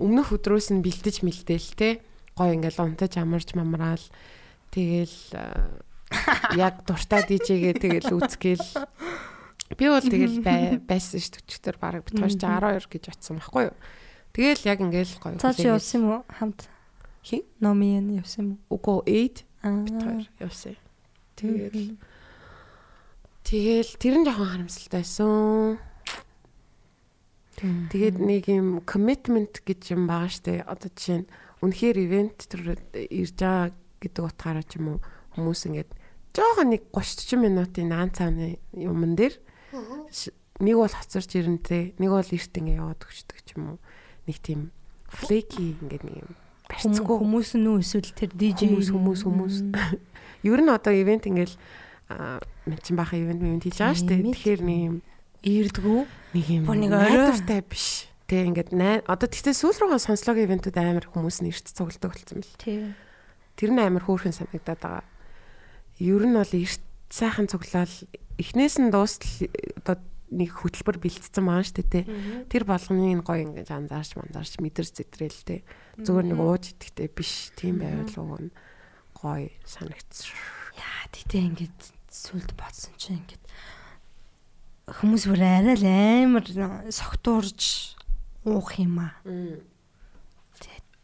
[0.00, 2.00] өмнөх өдрөөс нь бэлдэж мэлдээл те
[2.38, 4.00] гой ингээл унтаж амарч мамраал
[4.72, 5.18] тэгэл
[6.56, 8.68] яг дуртай дижээгээ тэгэл үзгээл
[9.76, 10.40] би бол тэгэл
[10.90, 13.76] байсан ш төчтөр баг бит хоош 12 гэж утсан байхгүй юу.
[14.32, 15.38] Тэгэл яг ингээл гоё.
[15.38, 16.70] Цаа чи явсан юм уу хамт?
[17.22, 17.44] Хин?
[17.60, 18.78] Номын явсан юм уу?
[18.78, 19.44] Уго 8
[19.84, 20.74] бит хоёр явсан.
[21.36, 21.98] Тэгэл
[23.50, 25.82] Тэгэл тэр нь жоохон харамсалтай байсан.
[27.58, 30.62] Тэгээд нэг юм commitment гэж юм байгаа штэ.
[30.70, 34.98] Одоо жишээ нь үнэхээр ивент төр ирж байгаа гэдэг утгаараа ч юм уу
[35.34, 35.90] хүмүүс ингээд
[36.30, 39.34] жоохон нэг 30 40 минутын наан цааны юмн дээр
[40.62, 43.78] нэг бол хоцорч ирэнтэй, нэг бол эрт ингээ яваад өгчдөг ч юм уу.
[44.30, 44.70] Нэг тийм
[45.10, 46.30] флеки ингээд нэг юм
[46.70, 49.56] барьцгүй хүмүүс нь үү эсвэл тэр DJ хүмүүс хүмүүс хүмүүс.
[50.46, 51.58] Ер нь одоо ивент ингээл
[52.82, 54.22] чинь баха ивент ивент хийж байгаа шүү дээ.
[54.34, 54.96] Тэгэхээр нэг юм
[55.46, 56.00] ирдгүү
[56.34, 58.10] нэг юм найдвартай биш.
[58.26, 58.70] Тэг ингээд
[59.06, 62.58] одоо тэгтээ сүүл рүүгээ сонслогийн ивентүүд амар хүмүүс нь эрт цугладаг болсон бэл.
[62.62, 62.94] Тий.
[63.58, 65.04] Тэр нь амар хөөрхөн санагдаад байгаа.
[65.98, 67.96] Ер нь бол эрт сайхан цуглаал
[68.38, 69.50] эхнээс нь дуустал
[69.82, 69.98] одоо
[70.30, 72.04] нэг хөтөлбөр бэлтцсэн маань шүү дээ.
[72.46, 75.66] Тэр болгоныг гоё ингээд анзаарч манзаарч мэдэрч зэтрэл тэ.
[75.98, 77.50] Зүгээр нэг ууж идэхтэй биш.
[77.58, 78.54] Тийм байвал уг нь
[79.18, 80.38] гоё санагдсан.
[80.78, 81.80] Яа, тэгтээ ингээд
[82.10, 83.44] сүлд бодсон чинь ингээд
[84.90, 86.44] хүмүүс бүр арай л амар
[86.90, 87.94] согтуурж
[88.44, 89.14] уух юм аа.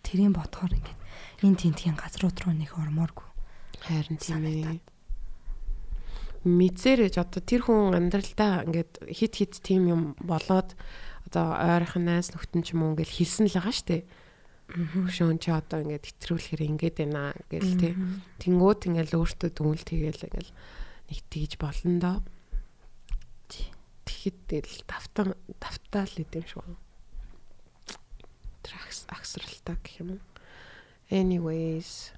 [0.03, 1.01] Тэрийн бодохоор ингээд
[1.47, 3.27] энэ тентгийн газрууд руу нэг ормооргүй.
[3.87, 4.83] Харин тийм ээ.
[6.47, 10.75] Мэдсэрэж одоо тэр хүн амьдралдаа ингээд хит хит тийм юм болоод
[11.27, 14.07] одоо ойрхон найз нөхдөн ч юм уу ингээд хэлсэн л байгаа штэ.
[14.71, 17.95] Хөшөөн чи одоо ингээд хэтрүүлэхээр ингээд байна гэл тий.
[18.43, 20.51] Тэнгүүд ингээд өөртөө дүнэл тэгээл ингээд
[21.09, 22.19] нэг тэгж болно доо.
[24.07, 26.67] Тэгэхэд л давтан давтаал идэм шүү.
[28.63, 28.75] Тэр
[29.11, 30.23] агсралтай гэх юм уу.
[31.11, 32.11] Anyways.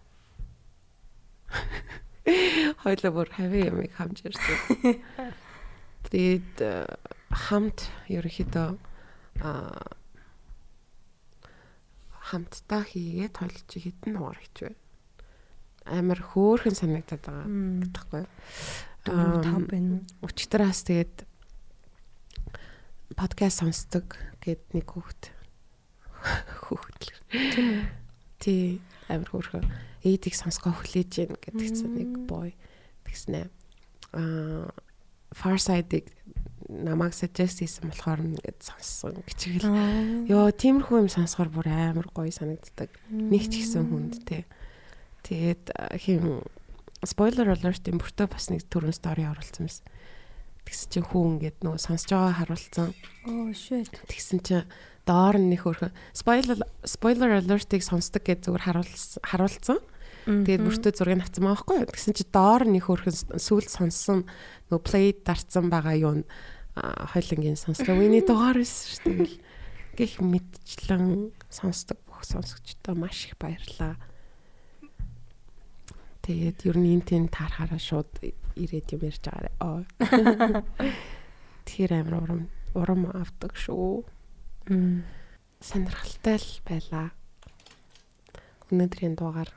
[2.84, 5.04] Хойло бүр хавь юм хамж ирсэн.
[6.08, 6.88] Тэгээд э,
[7.28, 8.70] хамт ерөнхийдөө
[9.44, 9.84] а
[12.28, 14.87] хамтдаа хийгээд тойлж хитэн нуур хийчихвэ.
[15.88, 18.24] Амар хөөхөн санагдаад байгаа гэдэгхгүй.
[19.08, 20.00] Дөрөв тав байна.
[20.24, 21.14] Өчтөрөөс тэгээд
[23.16, 25.22] подкаст сонсдог гэд нэг хүүхэд.
[27.54, 27.84] Тийм үү?
[28.38, 29.66] Тий, амар хөөрхөн.
[30.04, 32.54] Эдийг сонсгоо хүлээж гин гэдгийгсэн нэг бой
[33.02, 33.50] тэгснэ.
[34.14, 34.70] Аа
[35.28, 36.08] Farside-ыг
[36.68, 39.68] намайг suggest хийсэн болохоор ингээд сонссон гिचгэл.
[40.28, 42.88] Йоо, тиймэрхүү юм сонсохоор бүр амар гоё санагддаг.
[43.12, 44.48] Нэг ч ихсэн хүнд те.
[45.26, 46.42] Тэгээд хин
[47.06, 49.82] spoiler alert-ийн бүртөө бас нэг төрөн story оруулсан юмс.
[50.66, 52.92] Тэгсэн чинь хүн ингээд нөгөө сонсож байгаа харуулсан.
[53.24, 53.88] Oh shit.
[54.10, 54.68] Тэгсэн чинь
[55.08, 59.78] доор нь нэг хөрхөн spoiler spoiler alert-ыг сонсдог гэж зүгээр харуулсан харуулсан.
[60.28, 61.88] Тэгээд бүртөө зургийг авсан байгаа байхгүй юу?
[61.88, 64.18] Тэгсэн чи доор нэг хөрхөн сүүлд сонссон
[64.68, 66.28] нөгөө play дарцсан байгаа юу нь
[66.76, 67.96] хойлонгийн сонслоо.
[67.96, 69.40] Үний дугаар байсан шүү дээ.
[69.96, 73.96] Гэх мэдчлэн сонсдог бүх сонсогчдоо маш их баярлаа.
[76.28, 78.20] Тэгээд ер нь энэ тэн таарахаараа шууд
[78.52, 79.48] ирээд юм ярьж байгаарэ.
[81.64, 82.42] Тэр амар урам
[82.76, 84.04] урам авдаг шүү.
[85.64, 87.16] Сонирхолтой л байлаа.
[88.68, 89.48] Өнөөдрийн дугаар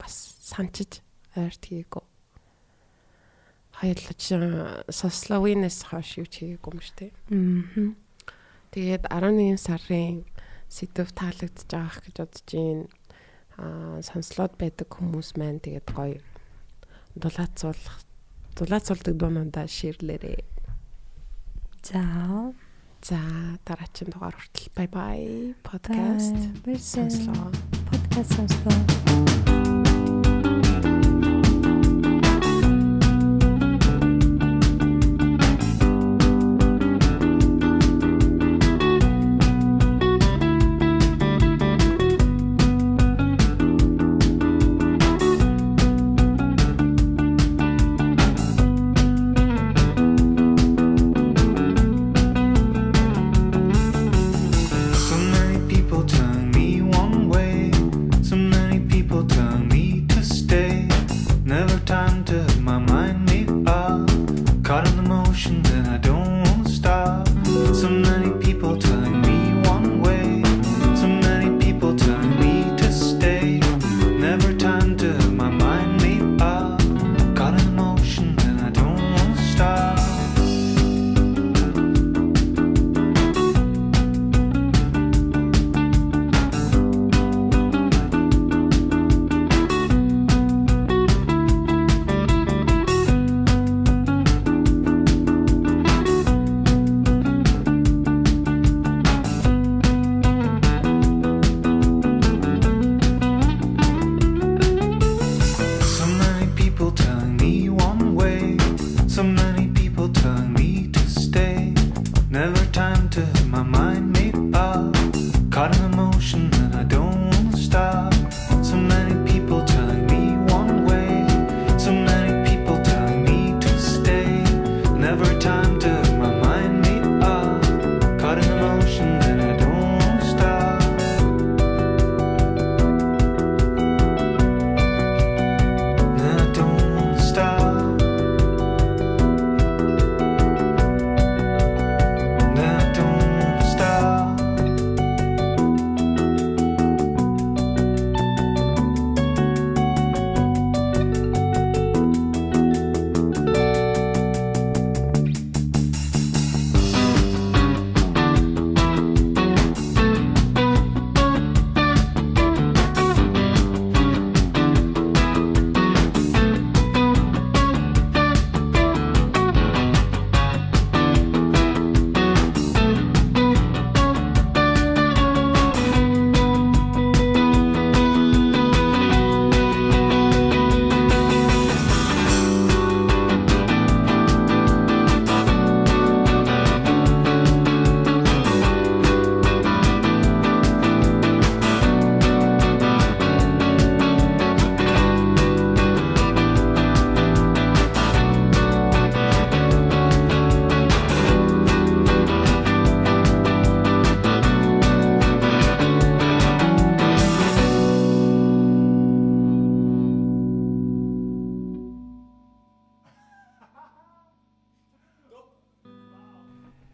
[0.00, 1.04] бас санчиж
[1.36, 2.04] ойрт хийгээгүй.
[3.84, 4.32] Хоёулаа чи
[4.88, 7.12] сословинес хойш юу ч хийгээгүй юм шүү дээ.
[7.36, 7.92] Аа.
[8.72, 10.24] Тэгээд 11 сарын
[10.72, 12.88] сэдв таалагдж байгаа гэж бодож байна
[13.58, 16.18] аа сонслоод байдаг хүмүүс маань тэгээд гоё
[17.14, 18.02] дулаацуулах
[18.56, 20.42] дулаацуулдаг дуунуудаа ширлээрээ.
[21.82, 22.02] За.
[23.04, 23.20] За
[23.66, 25.20] дараагийн дугаар хүртэл бай бай
[25.62, 26.34] подкаст.
[26.80, 27.52] Сонслоо.
[28.14, 29.83] That sounds